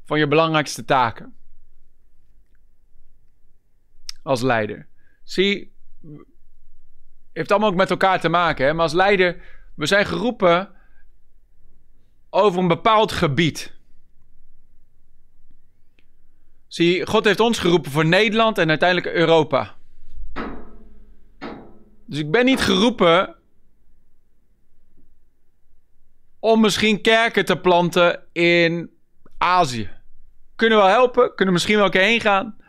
[0.03, 1.35] Van je belangrijkste taken.
[4.25, 4.87] Als leider.
[5.23, 5.73] Zie,
[7.33, 8.65] heeft allemaal ook met elkaar te maken.
[8.65, 8.73] Hè?
[8.73, 9.41] Maar als leider,
[9.75, 10.71] we zijn geroepen
[12.29, 13.73] over een bepaald gebied.
[16.67, 19.75] Zie, God heeft ons geroepen voor Nederland en uiteindelijk Europa.
[22.05, 23.35] Dus ik ben niet geroepen
[26.39, 28.89] om misschien kerken te planten in
[29.37, 29.89] Azië.
[30.55, 32.63] Kunnen wel helpen, kunnen misschien wel een keer heen gaan.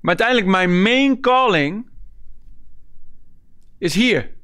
[0.00, 1.90] Maar uiteindelijk mijn main calling
[3.78, 4.34] is hier.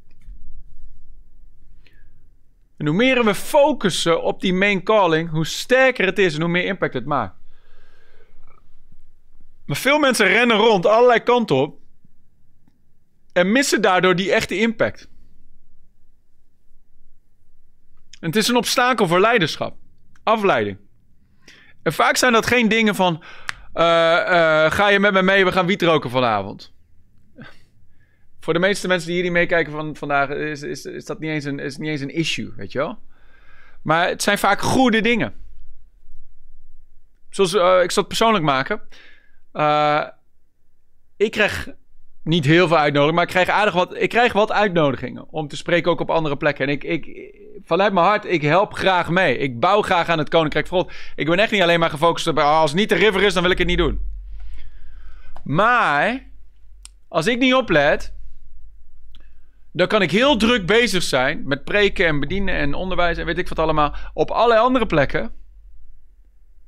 [2.76, 6.50] En hoe meer we focussen op die main calling, hoe sterker het is en hoe
[6.50, 7.36] meer impact het maakt.
[9.66, 11.80] Maar veel mensen rennen rond allerlei kanten op
[13.32, 15.10] en missen daardoor die echte impact.
[18.20, 19.76] En het is een obstakel voor leiderschap.
[20.22, 20.78] Afleiding.
[21.82, 23.24] En vaak zijn dat geen dingen van...
[23.74, 26.72] Uh, uh, ga je met me mee, we gaan wiet roken vanavond.
[28.40, 30.28] Voor de meeste mensen die hier meekijken van vandaag...
[30.28, 32.98] Is, is, is dat niet eens, een, is niet eens een issue, weet je wel?
[33.82, 35.34] Maar het zijn vaak goede dingen.
[37.30, 38.80] Zoals, uh, ik zal het persoonlijk maken.
[41.16, 41.68] ik krijg
[42.24, 45.56] niet heel veel uitnodigingen, maar ik krijg aardig wat, ik krijg wat uitnodigingen om te
[45.56, 46.66] spreken ook op andere plekken.
[46.66, 49.38] En ik, ik, vanuit mijn hart, ik help graag mee.
[49.38, 50.90] Ik bouw graag aan het Koninkrijk van.
[51.16, 53.42] Ik ben echt niet alleen maar gefocust op, als het niet de river is, dan
[53.42, 54.00] wil ik het niet doen.
[55.44, 56.26] Maar,
[57.08, 58.14] als ik niet oplet,
[59.72, 63.38] dan kan ik heel druk bezig zijn met preken en bedienen en onderwijs en weet
[63.38, 65.32] ik wat allemaal, op allerlei andere plekken.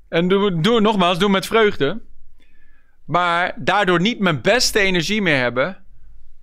[0.08, 2.02] En doe, doe nogmaals, doe met vreugde.
[3.04, 5.84] Maar daardoor niet mijn beste energie meer hebben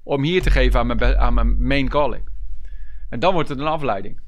[0.04, 2.30] om hier te geven aan mijn, aan mijn main calling.
[3.10, 4.22] En dan wordt het een afleiding.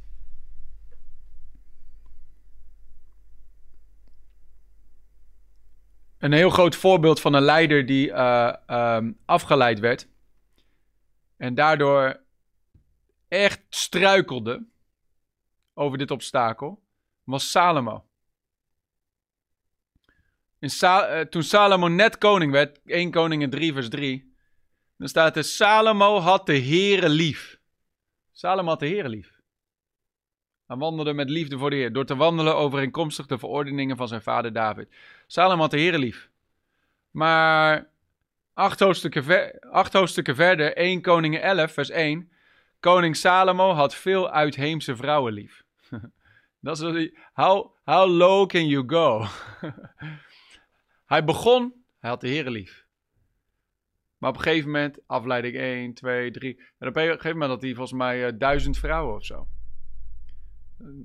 [6.17, 10.07] Een heel groot voorbeeld van een leider die uh, um, afgeleid werd.
[11.38, 12.19] En daardoor
[13.27, 14.65] echt struikelde
[15.73, 16.84] over dit obstakel.
[17.23, 18.05] Was Salomo.
[20.70, 24.34] Sa uh, toen Salomo net koning werd, 1 Koningen 3 vers 3,
[24.97, 27.59] dan staat er, Salomo had de Heere lief.
[28.32, 29.32] Salomo had de Heere lief.
[30.68, 34.22] Hij wandelde met liefde voor de Heer, door te wandelen overeenkomstig de verordeningen van zijn
[34.22, 34.89] vader David.
[35.28, 36.30] Salomo had de Heere lief.
[37.11, 37.88] Maar
[38.53, 42.32] acht hoofdstukken, verder, 1 Koningen 11 vers 1,
[42.80, 45.64] koning Salomo had veel uitheemse vrouwen lief.
[46.59, 47.09] Dat is
[47.84, 49.26] how low can you go?
[51.05, 52.85] Hij begon, hij had de Heer lief.
[54.17, 56.57] Maar op een gegeven moment, afleiding 1, 2, 3.
[56.77, 59.47] En op een gegeven moment had hij volgens mij uh, duizend vrouwen of zo.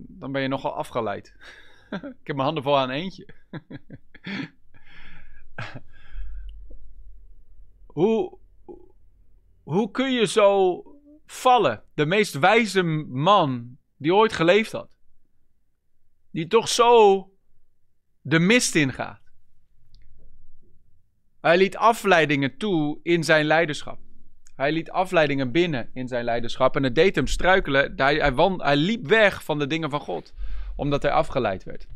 [0.08, 1.34] Dan ben je nogal afgeleid.
[1.90, 3.28] Ik heb mijn handen vol aan eentje.
[7.86, 8.38] hoe,
[9.62, 10.82] hoe kun je zo
[11.26, 11.82] vallen?
[11.94, 14.96] De meest wijze man die ooit geleefd had.
[16.30, 17.22] Die toch zo
[18.20, 19.27] de mist ingaat.
[21.40, 23.98] Hij liet afleidingen toe in zijn leiderschap.
[24.56, 26.76] Hij liet afleidingen binnen in zijn leiderschap.
[26.76, 27.92] En het deed hem struikelen.
[27.96, 30.34] Hij, hij, hij liep weg van de dingen van God.
[30.76, 31.86] Omdat hij afgeleid werd.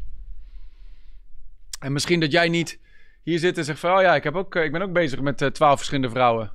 [1.78, 2.80] En misschien dat jij niet
[3.22, 3.96] hier zit en zegt van...
[3.96, 6.50] Oh ja, ik, heb ook, ik ben ook bezig met uh, twaalf verschillende vrouwen.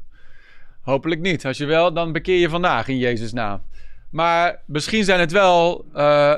[0.82, 1.46] Hopelijk niet.
[1.46, 3.62] Als je wel, dan bekeer je vandaag in Jezus' naam.
[4.12, 6.36] Maar misschien zijn het wel uh,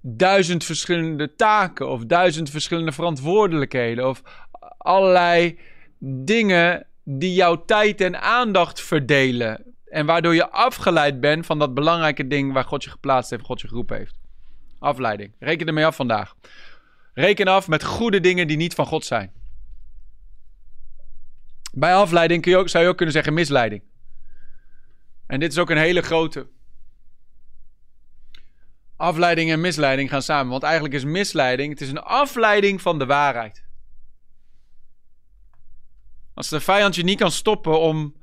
[0.00, 1.88] duizend verschillende taken...
[1.88, 4.08] of duizend verschillende verantwoordelijkheden...
[4.08, 4.22] of
[4.78, 5.58] allerlei
[6.00, 9.64] dingen die jouw tijd en aandacht verdelen.
[9.84, 13.60] En waardoor je afgeleid bent van dat belangrijke ding waar God je geplaatst heeft, God
[13.60, 14.18] je geroepen heeft.
[14.78, 15.32] Afleiding.
[15.38, 16.34] Reken ermee af vandaag.
[17.14, 19.32] Reken af met goede dingen die niet van God zijn.
[21.72, 23.82] Bij afleiding kun je ook, zou je ook kunnen zeggen misleiding.
[25.26, 26.48] En dit is ook een hele grote.
[28.96, 30.50] Afleiding en misleiding gaan samen.
[30.50, 33.64] Want eigenlijk is misleiding, het is een afleiding van de waarheid.
[36.40, 38.14] Als de vijand je niet kan stoppen om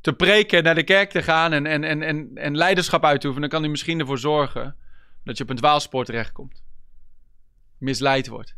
[0.00, 3.48] te preken, naar de kerk te gaan en, en, en, en, leiderschap uit te oefenen,
[3.48, 4.76] dan kan hij misschien ervoor zorgen
[5.24, 6.62] dat je op een dwaalspoor terechtkomt.
[7.78, 8.56] Misleid wordt.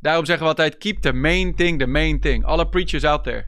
[0.00, 2.44] Daarom zeggen we altijd: keep the main thing the main thing.
[2.44, 3.46] Alle preachers out there.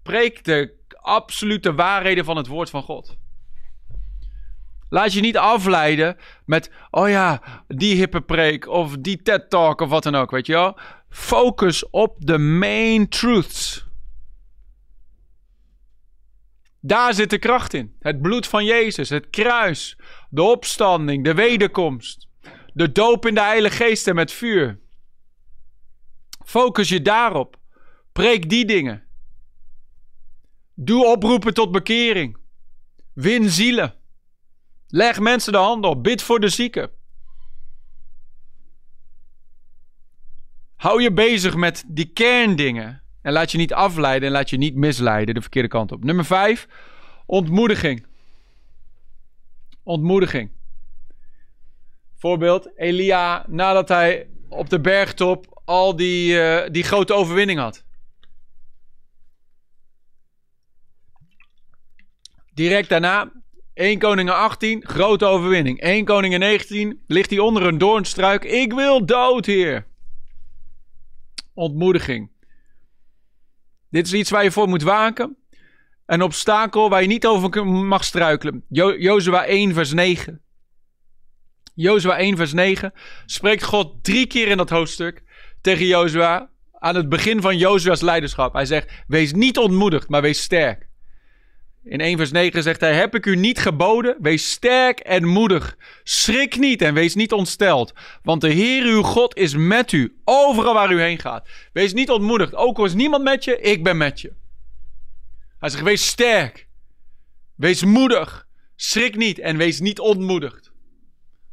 [0.00, 3.18] Spreek de absolute waarheden van het woord van God.
[4.88, 9.88] Laat je niet afleiden met, oh ja, die hippe preek of die TED Talk of
[9.88, 10.78] wat dan ook, weet je wel.
[11.10, 13.88] Focus op de main truths.
[16.80, 17.96] Daar zit de kracht in.
[17.98, 19.98] Het bloed van Jezus, het kruis,
[20.28, 22.28] de opstanding, de wederkomst,
[22.72, 24.80] de doop in de Heilige Geest en met vuur.
[26.44, 27.56] Focus je daarop.
[28.12, 29.04] Preek die dingen.
[30.74, 32.38] Doe oproepen tot bekering.
[33.12, 33.94] Win zielen.
[34.86, 36.02] Leg mensen de handen op.
[36.02, 36.90] Bid voor de zieken.
[40.80, 43.02] Hou je bezig met die kerndingen.
[43.22, 46.04] En laat je niet afleiden en laat je niet misleiden de verkeerde kant op.
[46.04, 46.68] Nummer 5.
[47.26, 48.06] Ontmoediging.
[49.82, 50.50] Ontmoediging.
[52.16, 57.84] Voorbeeld, Elia nadat hij op de bergtop al die, uh, die grote overwinning had.
[62.54, 63.32] Direct daarna
[63.74, 65.80] 1 Koningen 18, grote overwinning.
[65.80, 68.44] 1 Koningen 19, ligt hij onder een doornstruik.
[68.44, 69.88] Ik wil dood, heer.
[71.54, 72.30] Ontmoediging.
[73.90, 75.36] Dit is iets waar je voor moet waken.
[76.06, 78.64] Een obstakel waar je niet over mag struikelen.
[78.68, 80.42] Jo Jozua 1 vers 9.
[81.74, 82.92] Jozua 1 vers 9
[83.26, 85.22] spreekt God drie keer in dat hoofdstuk
[85.60, 88.52] tegen Jozua aan het begin van Jozua's leiderschap.
[88.52, 90.89] Hij zegt, wees niet ontmoedigd, maar wees sterk.
[91.84, 94.16] In 1 vers 9 zegt hij: Heb ik u niet geboden?
[94.20, 95.76] Wees sterk en moedig.
[96.02, 97.92] Schrik niet en wees niet ontsteld.
[98.22, 101.48] Want de Heer uw God is met u, overal waar u heen gaat.
[101.72, 102.54] Wees niet ontmoedigd.
[102.54, 104.32] Ook al is niemand met je, ik ben met je.
[105.58, 106.66] Hij zegt: Wees sterk.
[107.54, 108.46] Wees moedig.
[108.76, 110.72] Schrik niet en wees niet ontmoedigd.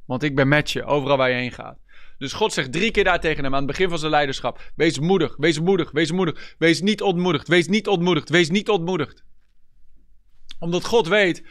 [0.05, 1.77] Want ik ben met je, overal waar je heen gaat.
[2.17, 4.99] Dus God zegt drie keer daar tegen hem aan het begin van zijn leiderschap: Wees
[4.99, 6.55] moedig, wees moedig, wees moedig.
[6.57, 9.25] Wees niet ontmoedigd, wees niet ontmoedigd, wees niet ontmoedigd
[10.59, 11.43] omdat God weet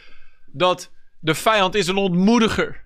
[0.46, 2.84] dat de vijand is een ontmoediger.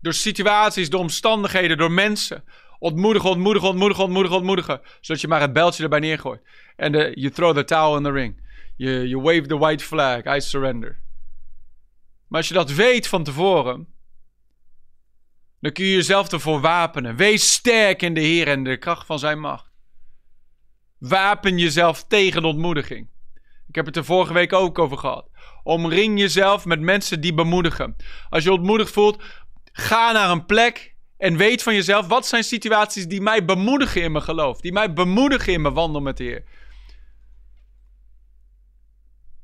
[0.00, 2.44] Door situaties, door omstandigheden, door mensen.
[2.78, 4.80] Ontmoedigen, ontmoedigen, ontmoedigen, ontmoedigen, ontmoedigen.
[5.00, 6.42] Zodat je maar het beltje erbij neergooit.
[6.76, 8.40] En je throw the towel in the ring.
[8.76, 10.24] Je, wave the white flag.
[10.24, 11.00] I surrender.
[12.28, 13.86] Maar als je dat weet van tevoren.
[15.60, 17.16] Dan kun je jezelf ervoor wapenen.
[17.16, 19.70] Wees sterk in de Heer en de kracht van zijn macht.
[20.98, 23.08] Wapen jezelf tegen ontmoediging.
[23.76, 25.28] Ik heb het er vorige week ook over gehad.
[25.62, 27.96] Omring jezelf met mensen die bemoedigen.
[28.28, 29.22] Als je ontmoedigd voelt,
[29.72, 34.12] ga naar een plek en weet van jezelf, wat zijn situaties die mij bemoedigen in
[34.12, 34.60] mijn geloof?
[34.60, 36.44] Die mij bemoedigen in mijn wandel met de Heer.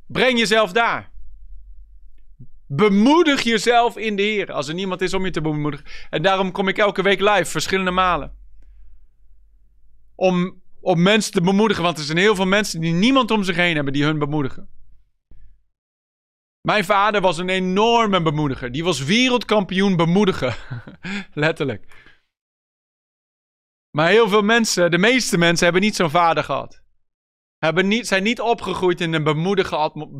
[0.06, 1.10] Breng jezelf daar.
[2.66, 4.52] Bemoedig jezelf in de Heer.
[4.52, 5.86] Als er niemand is om je te bemoedigen.
[6.10, 8.32] En daarom kom ik elke week live, verschillende malen.
[10.14, 11.82] Om om mensen te bemoedigen.
[11.82, 14.68] Want er zijn heel veel mensen die niemand om zich heen hebben die hun bemoedigen.
[16.60, 18.72] Mijn vader was een enorme bemoediger.
[18.72, 20.54] Die was wereldkampioen bemoedigen.
[21.34, 22.10] Letterlijk.
[23.90, 26.82] Maar heel veel mensen, de meeste mensen, hebben niet zo'n vader gehad.
[27.58, 29.24] Hebben niet, zijn niet opgegroeid in een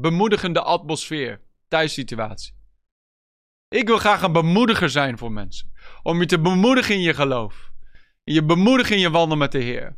[0.00, 1.40] bemoedigende atmosfeer.
[1.68, 2.54] Thuissituatie.
[3.68, 5.72] Ik wil graag een bemoediger zijn voor mensen.
[6.02, 7.70] Om je te bemoedigen in je geloof.
[8.24, 9.96] Je bemoedigen in je wandel met de Heer.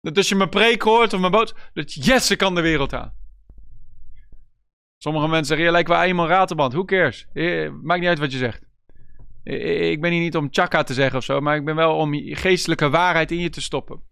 [0.00, 2.92] Dat als je mijn preek hoort of mijn boot, dat yes, ik kan de wereld
[2.92, 3.14] aan.
[5.02, 6.72] Sommige mensen zeggen, je lijkt wel eenmaal raterband.
[6.72, 7.26] Who cares?
[7.82, 8.68] Maakt niet uit wat je zegt.
[9.90, 12.14] Ik ben hier niet om chaka te zeggen of zo, maar ik ben wel om
[12.14, 14.02] geestelijke waarheid in je te stoppen.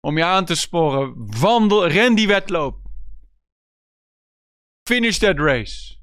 [0.00, 1.14] Om je aan te sporen.
[1.40, 2.78] Wandel, ren die wedloop.
[4.88, 5.96] Finish that race.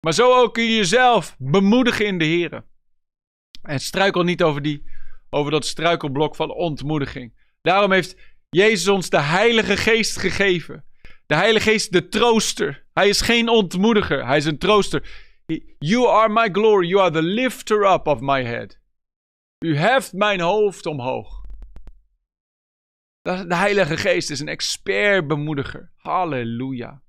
[0.00, 2.64] Maar zo ook kun je jezelf bemoedigen in de Heer.
[3.62, 4.84] En struikel niet over, die,
[5.30, 7.39] over dat struikelblok van ontmoediging.
[7.60, 8.16] Daarom heeft
[8.48, 10.84] Jezus ons de Heilige Geest gegeven.
[11.26, 12.86] De Heilige Geest, de trooster.
[12.92, 15.28] Hij is geen ontmoediger, hij is een trooster.
[15.78, 18.78] You are my glory, you are the lifter up of my head.
[19.64, 21.44] U heft mijn hoofd omhoog.
[23.22, 25.92] De Heilige Geest is een expert bemoediger.
[25.96, 27.02] Halleluja.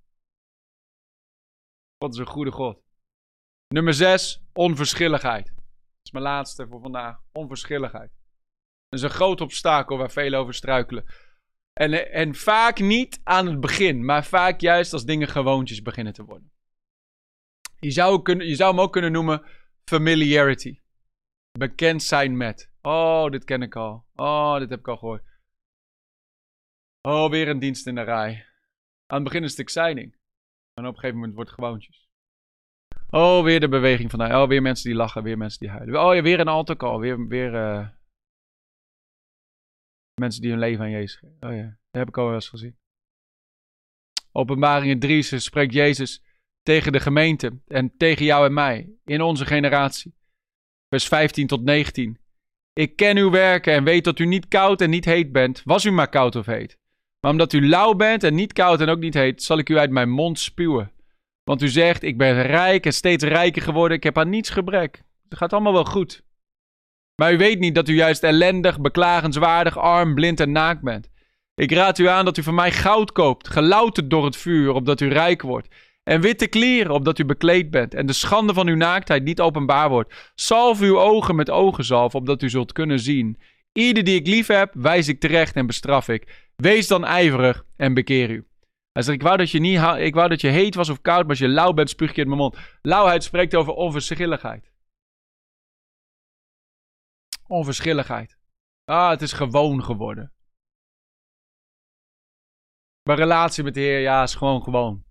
[1.98, 2.84] Wat is een goede God.
[3.68, 5.46] Nummer 6, onverschilligheid.
[5.46, 7.22] Dat is mijn laatste voor vandaag.
[7.32, 8.21] Onverschilligheid.
[8.92, 11.06] Dat is een groot obstakel waar velen over struikelen.
[11.74, 16.24] En, en vaak niet aan het begin, maar vaak juist als dingen gewoontjes beginnen te
[16.24, 16.52] worden.
[17.80, 19.46] Je zou, kunnen, je zou hem ook kunnen noemen
[19.84, 20.80] familiarity.
[21.52, 22.74] Bekend zijn met.
[22.82, 24.06] Oh, dit ken ik al.
[24.16, 25.24] Oh, dit heb ik al gehoord.
[27.02, 28.46] Oh, weer een dienst in de rij.
[29.06, 30.16] Aan het begin is het exciting.
[30.74, 32.10] En op een gegeven moment wordt het gewoontjes.
[33.10, 34.34] Oh, weer de beweging van.
[34.34, 36.04] Oh, weer mensen die lachen, weer mensen die huilen.
[36.04, 37.00] Oh ja, weer een alcohol.
[37.00, 37.88] Weer, weer, uh,
[40.22, 41.38] Mensen die hun leven aan Jezus geven.
[41.40, 42.78] Oh ja, dat heb ik al wel eens gezien.
[44.32, 46.24] Openbaringen 3 spreekt Jezus
[46.64, 50.16] tegen de gemeente en tegen jou en mij in onze generatie.
[50.90, 52.20] Vers 15 tot 19.
[52.74, 55.62] Ik ken uw werken en weet dat u niet koud en niet heet bent.
[55.66, 56.78] Was u maar koud of heet.
[57.20, 59.78] Maar omdat u lauw bent en niet koud en ook niet heet, zal ik u
[59.78, 60.92] uit mijn mond spuwen.
[61.44, 65.04] Want u zegt, ik ben rijk en steeds rijker geworden, ik heb aan niets gebrek.
[65.30, 66.24] Het gaat allemaal wel goed.
[67.22, 71.10] Maar u weet niet dat u juist ellendig, beklagenswaardig, arm, blind en naakt bent.
[71.56, 75.02] Ik raad u aan dat u van mij goud koopt, gelouterd door het vuur, opdat
[75.02, 75.68] u rijk wordt.
[76.04, 77.94] En witte kleren, opdat u bekleed bent.
[77.94, 80.32] En de schande van uw naaktheid niet openbaar wordt.
[80.36, 83.38] Salf uw ogen met ogenzalf, opdat u zult kunnen zien.
[83.74, 86.52] Ieder die ik lief heb, wijs ik terecht en bestraf ik.
[86.56, 88.46] Wees dan ijverig en bekeer u.
[88.92, 91.22] Hij zegt, ik wou, dat je niet ik wou dat je heet was of koud,
[91.22, 92.58] maar als je lauw bent, spuug je in mijn mond.
[92.82, 94.71] Lauwheid spreekt over onverschilligheid.
[97.52, 98.38] Onverschilligheid.
[98.84, 100.34] Ah, het is gewoon geworden.
[103.04, 105.04] Mijn relatie met de Heer, ja, is gewoon gewoon.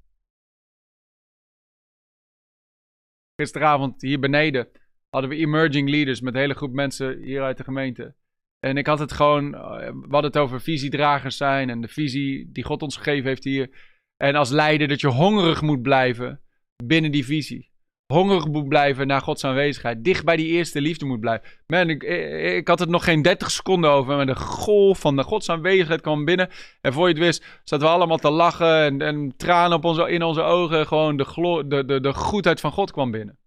[3.37, 4.71] Gisteravond hier beneden
[5.09, 8.17] hadden we emerging leaders met een hele groep mensen hier uit de gemeente.
[8.59, 9.61] En ik had het gewoon, eh,
[9.93, 13.97] we hadden het over visiedragers zijn en de visie die God ons gegeven heeft hier.
[14.17, 16.43] En als leider dat je hongerig moet blijven
[16.85, 17.70] binnen die visie.
[18.11, 20.05] Hongerig moet blijven naar Gods aanwezigheid.
[20.05, 21.49] Dicht bij die eerste liefde moet blijven.
[21.67, 24.17] Man, ik, ik, had het nog geen 30 seconden over.
[24.17, 26.51] Maar de golf van de Gods aanwezigheid kwam binnen.
[26.81, 28.85] En voor je het wist, zaten we allemaal te lachen.
[28.85, 30.87] En, en tranen op onze, in onze ogen.
[30.87, 33.39] Gewoon de, de, de, de goedheid van God kwam binnen.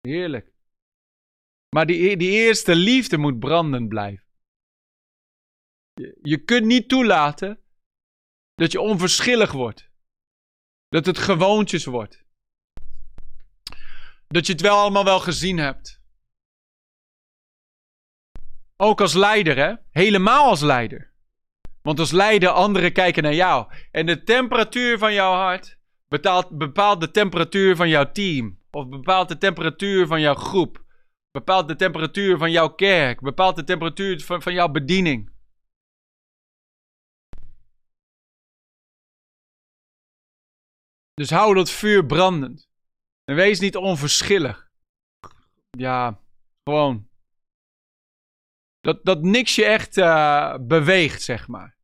[0.00, 0.52] Heerlijk.
[1.74, 4.24] Maar die, die eerste liefde moet brandend blijven.
[5.94, 7.60] Je, je kunt niet toelaten
[8.54, 9.90] dat je onverschillig wordt.
[10.88, 12.26] Dat het gewoontjes wordt.
[14.28, 16.02] Dat je het wel allemaal wel gezien hebt.
[18.76, 19.74] Ook als leider, hè?
[19.90, 21.12] Helemaal als leider.
[21.82, 23.72] Want als leider, anderen kijken naar jou.
[23.90, 28.58] En de temperatuur van jouw hart bepaalt, de temperatuur van jouw team.
[28.70, 30.84] Of bepaalt de temperatuur van jouw groep.
[31.30, 33.20] Bepaalt de temperatuur van jouw kerk.
[33.20, 35.30] Bepaalt de temperatuur van, van jouw bediening.
[41.14, 42.67] Dus hou dat vuur brandend.
[43.28, 44.70] En wees niet onverschillig.
[45.70, 46.20] Ja,
[46.64, 47.08] gewoon.
[48.80, 51.76] Dat, dat niks je echt uh, beweegt, zeg maar.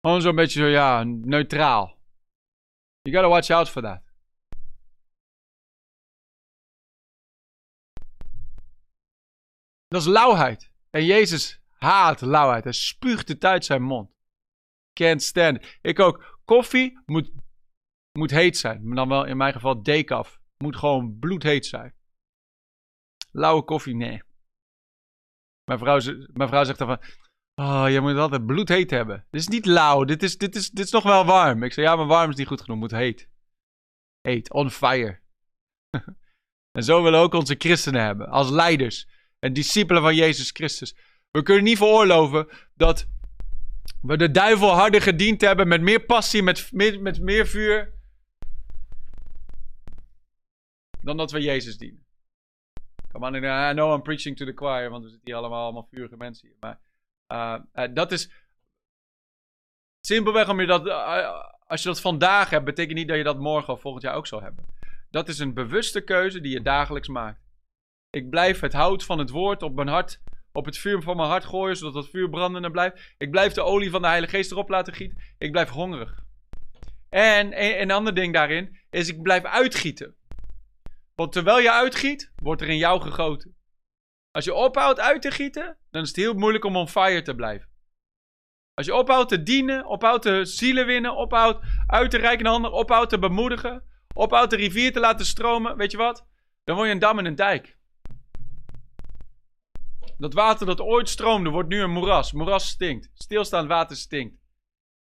[0.00, 1.98] Gewoon zo'n beetje zo, ja, neutraal.
[3.00, 4.02] You gotta watch out for that.
[9.86, 10.72] Dat is lauwheid.
[10.90, 12.64] En Jezus haat lauwheid.
[12.64, 14.10] Hij spuugt het uit zijn mond.
[14.92, 15.78] Can't stand.
[15.80, 16.40] Ik ook.
[16.44, 17.30] Koffie moet,
[18.12, 18.86] moet heet zijn.
[18.86, 20.40] Maar dan wel in mijn geval decaf.
[20.56, 21.94] Moet gewoon bloedheet zijn.
[23.30, 24.22] Lauwe koffie, nee.
[25.64, 26.00] Mijn vrouw,
[26.32, 27.00] mijn vrouw zegt dan van...
[27.54, 29.26] Oh, je moet altijd bloedheet hebben.
[29.30, 30.04] Dit is niet lauw.
[30.04, 31.62] Dit is, dit, is, dit is nog wel warm.
[31.62, 32.78] Ik zeg, ja, maar warm is niet goed genoeg.
[32.78, 33.28] Moet heet.
[34.20, 34.52] Heet.
[34.52, 35.20] On fire.
[36.78, 38.28] en zo willen ook onze christenen hebben.
[38.28, 39.08] Als leiders.
[39.38, 40.96] En discipelen van Jezus Christus.
[41.30, 43.06] We kunnen niet veroorloven dat
[44.00, 45.68] we de duivel harder gediend hebben.
[45.68, 47.97] Met meer passie, met, met, met meer vuur.
[51.02, 52.06] Dan dat we Jezus dienen.
[53.12, 54.90] Come on, I know I'm preaching to the choir.
[54.90, 56.56] Want we zitten hier allemaal, allemaal vurige mensen hier.
[56.60, 56.80] Maar
[57.32, 58.30] uh, uh, dat is
[60.00, 63.38] simpelweg om je dat, uh, als je dat vandaag hebt, betekent niet dat je dat
[63.38, 64.66] morgen of volgend jaar ook zal hebben.
[65.10, 67.40] Dat is een bewuste keuze die je dagelijks maakt.
[68.10, 70.20] Ik blijf het hout van het woord op mijn hart,
[70.52, 73.14] op het vuur van mijn hart gooien, zodat het vuur brandende blijft.
[73.18, 75.18] Ik blijf de olie van de Heilige Geest erop laten gieten.
[75.38, 76.22] Ik blijf hongerig.
[77.08, 80.16] En een, een ander ding daarin is, ik blijf uitgieten.
[81.18, 83.56] Want terwijl je uitgiet, wordt er in jou gegoten.
[84.30, 87.34] Als je ophoudt uit te gieten, dan is het heel moeilijk om on fire te
[87.34, 87.68] blijven.
[88.74, 92.76] Als je ophoudt te dienen, ophoudt te zielen winnen, ophoudt uit te reiken naar anderen,
[92.76, 96.26] ophoudt te bemoedigen, ophoudt de rivier te laten stromen, weet je wat?
[96.64, 97.76] Dan word je een dam en een dijk.
[100.18, 102.32] Dat water dat ooit stroomde, wordt nu een moeras.
[102.32, 103.10] Moeras stinkt.
[103.14, 104.36] Stilstaand water stinkt.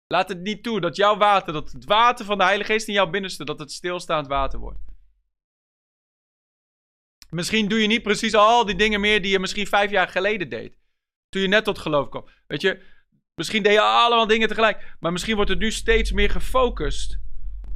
[0.07, 2.95] Laat het niet toe dat jouw water, dat het water van de Heilige Geest in
[2.95, 4.90] jouw binnenste, dat het stilstaand water wordt.
[7.31, 10.49] Misschien doe je niet precies al die dingen meer die je misschien vijf jaar geleden
[10.49, 10.79] deed.
[11.29, 12.29] Toen je net tot geloof kwam.
[12.47, 12.83] Weet je,
[13.35, 14.97] misschien deed je allemaal dingen tegelijk.
[15.01, 17.21] Maar misschien wordt het nu steeds meer gefocust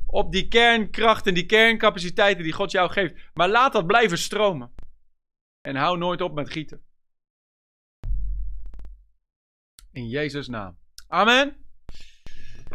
[0.06, 3.14] op die kernkracht en die kerncapaciteiten die God jou geeft.
[3.34, 4.74] Maar laat dat blijven stromen.
[5.60, 6.84] En hou nooit op met gieten.
[9.92, 10.78] In Jezus' naam.
[11.08, 11.56] Amen.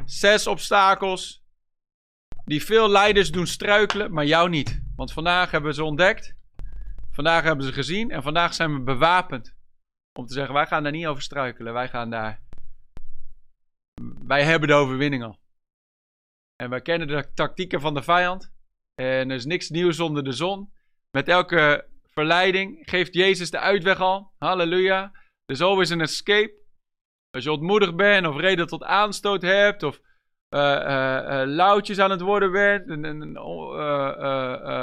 [0.05, 1.43] Zes obstakels
[2.45, 4.81] die veel leiders doen struikelen, maar jou niet.
[4.95, 6.35] Want vandaag hebben we ze ontdekt.
[7.19, 9.55] Vandaag hebben ze gezien en vandaag zijn we bewapend
[10.19, 11.73] Om te zeggen, wij gaan daar niet over struikelen.
[11.73, 12.41] Wij gaan daar...
[14.23, 15.39] Wij hebben de overwinning al.
[16.55, 18.51] En wij kennen de tactieken van de vijand.
[18.95, 20.73] En er is niks nieuws onder de zon.
[21.11, 24.31] Met elke verleiding geeft Jezus de uitweg al.
[24.37, 25.11] Halleluja.
[25.45, 26.53] There's always an escape.
[27.29, 30.01] Als je ontmoedigd bent of reden tot aanstoot hebt of
[30.55, 33.37] uh, uh, loutjes aan het worden bent en, en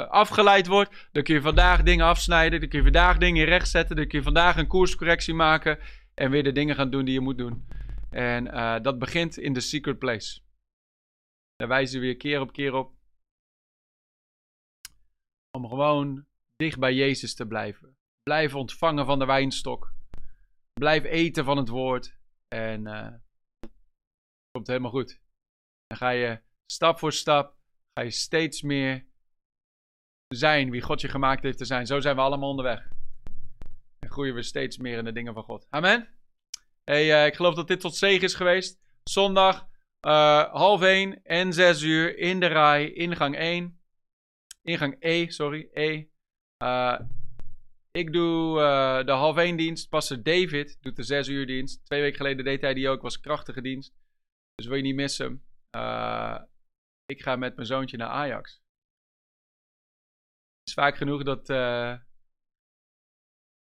[0.09, 4.07] afgeleid wordt, dan kun je vandaag dingen afsnijden, dan kun je vandaag dingen rechtzetten, dan
[4.07, 5.79] kun je vandaag een koerscorrectie maken
[6.13, 7.67] en weer de dingen gaan doen die je moet doen.
[8.09, 8.43] En
[8.81, 10.41] dat begint in de secret place.
[11.55, 12.95] Daar wijzen we weer keer op keer op.
[15.57, 17.97] Om gewoon dicht bij Jezus te blijven.
[18.23, 19.93] Blijf ontvangen van de wijnstok.
[20.73, 22.17] Blijf eten van het woord.
[22.47, 23.13] En uh,
[24.51, 25.19] komt helemaal goed.
[25.87, 27.55] Dan ga je stap voor stap,
[27.93, 29.05] ga je steeds meer
[30.27, 31.85] zijn wie God je gemaakt heeft te zijn.
[31.85, 32.87] Zo zijn we allemaal onderweg.
[33.99, 35.67] En groeien we steeds meer in de dingen van God.
[35.69, 36.07] Amen.
[36.83, 38.79] Hey, uh, ik geloof dat dit tot zegen is geweest.
[39.03, 39.67] Zondag
[40.07, 43.79] uh, half 1 en 6 uur in de rij, ingang 1.
[44.61, 46.05] Ingang E, sorry, E.
[46.63, 46.99] Uh,
[47.91, 48.55] ik doe
[49.05, 49.89] de half 1 dienst.
[49.89, 51.85] Pastor David doet de 6 uur dienst.
[51.85, 53.01] Twee weken geleden deed hij die ook.
[53.01, 53.93] Was een krachtige dienst.
[54.55, 55.46] Dus wil je niet missen.
[55.75, 56.41] Uh,
[57.05, 58.51] ik ga met mijn zoontje naar Ajax.
[60.59, 61.99] Het is vaak genoeg dat uh,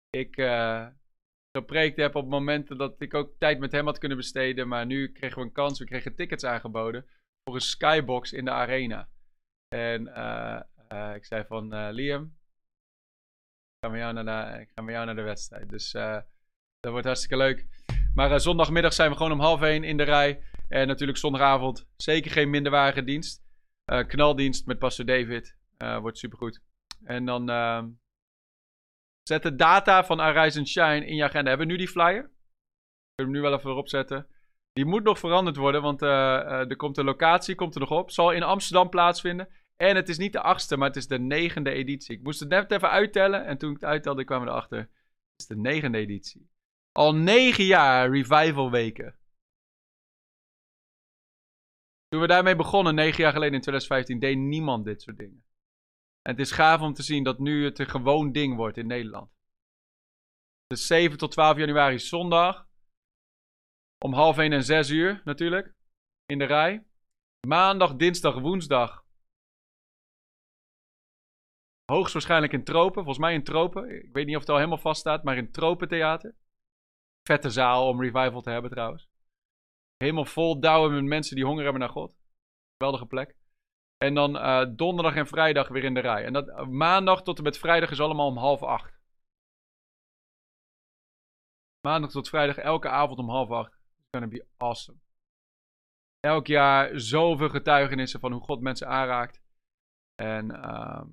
[0.10, 0.36] ik
[1.58, 4.68] gepreekt heb op momenten dat ik ook tijd met hem had kunnen besteden.
[4.68, 5.80] Maar nu kregen we een kans.
[5.80, 7.06] We kregen tickets aangeboden
[7.44, 9.10] voor een skybox in de arena.
[9.68, 10.02] En
[11.16, 12.38] ik zei van Liam,
[13.88, 15.70] naar ik ga met jou naar de wedstrijd.
[15.70, 16.22] Dus uh,
[16.80, 17.68] dat wordt hartstikke leuk.
[18.14, 20.44] Maar uh, zondagmiddag zijn we gewoon om half één in de rij.
[20.70, 23.44] En natuurlijk zondagavond zeker geen minderwaardige dienst.
[23.86, 25.58] Uh, knaldienst met Pastor David.
[25.78, 26.62] wordt supergoed.
[27.04, 27.90] En dan ehm,
[29.24, 31.50] zet de data van Arise and Shine in je agenda.
[31.50, 32.24] Hebben we nu die flyer?
[32.24, 34.28] Ik hem nu wel even erop zetten.
[34.74, 38.12] Die moet nog veranderd worden, want er komt een locatie, komt er nog op.
[38.12, 39.50] Zal in Amsterdam plaatsvinden.
[39.82, 42.16] En het is niet de achtste, maar het is de negende editie.
[42.16, 43.46] Ik moest het net even uittellen.
[43.46, 44.80] En toen ik het uittelde, kwamen we erachter.
[44.80, 44.90] Het
[45.38, 46.50] is de negende editie.
[46.92, 49.19] Al negen jaar revival weken.
[52.10, 55.44] Toen we daarmee begonnen, negen jaar geleden in 2015, deed niemand dit soort dingen.
[56.22, 58.88] En het is gaaf om te zien dat nu het een gewoon ding wordt in
[58.88, 59.32] Nederland.
[60.68, 62.68] Dus 7 tot 12 januari zondag.
[64.06, 65.74] Om half 1 en 6 uur natuurlijk.
[66.26, 66.86] In de rij.
[67.48, 69.08] Maandag, dinsdag, woensdag
[71.90, 73.04] Hoogstwaarschijnlijk in Tropen.
[73.04, 74.04] Volgens mij in Tropen.
[74.04, 76.36] Ik weet niet of het al helemaal vast staat, maar in Tropentheater.
[77.22, 79.09] Vette zaal om revival te hebben trouwens.
[80.04, 82.18] Helemaal vol douwen met mensen die honger hebben naar God.
[82.78, 83.36] Geweldige plek.
[83.98, 86.26] En dan uh, donderdag en vrijdag weer in de rij.
[86.26, 89.00] En dat, uh, maandag tot en met vrijdag is allemaal om half acht.
[91.88, 93.74] Maandag tot vrijdag elke avond om half acht.
[93.74, 94.98] It's gonna be awesome.
[96.20, 99.42] Elk jaar zoveel getuigenissen van hoe God mensen aanraakt.
[100.16, 101.04] En uh,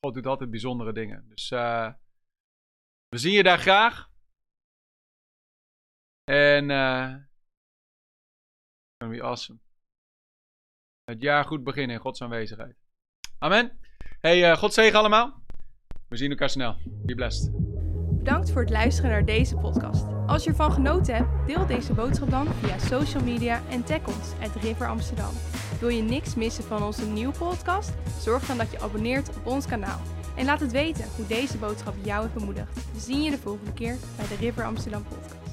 [0.00, 1.28] God doet altijd bijzondere dingen.
[1.28, 1.92] Dus uh,
[3.08, 4.12] we zien je daar graag.
[6.24, 7.14] En uh,
[9.10, 9.58] be awesome.
[11.04, 12.76] Het jaar goed beginnen in Gods aanwezigheid.
[13.38, 13.78] Amen.
[14.20, 15.42] Hey, uh, God zegen allemaal.
[16.08, 16.76] We zien elkaar snel.
[16.84, 17.50] Be blessed.
[18.18, 20.04] Bedankt voor het luisteren naar deze podcast.
[20.26, 24.32] Als je ervan genoten hebt, deel deze boodschap dan via social media en tag ons
[24.40, 25.32] at River Amsterdam.
[25.80, 27.92] Wil je niks missen van onze nieuwe podcast?
[28.20, 30.00] Zorg dan dat je abonneert op ons kanaal.
[30.36, 32.92] En laat het weten hoe deze boodschap jou heeft bemoedigd.
[32.92, 35.43] We zien je de volgende keer bij de River Amsterdam podcast.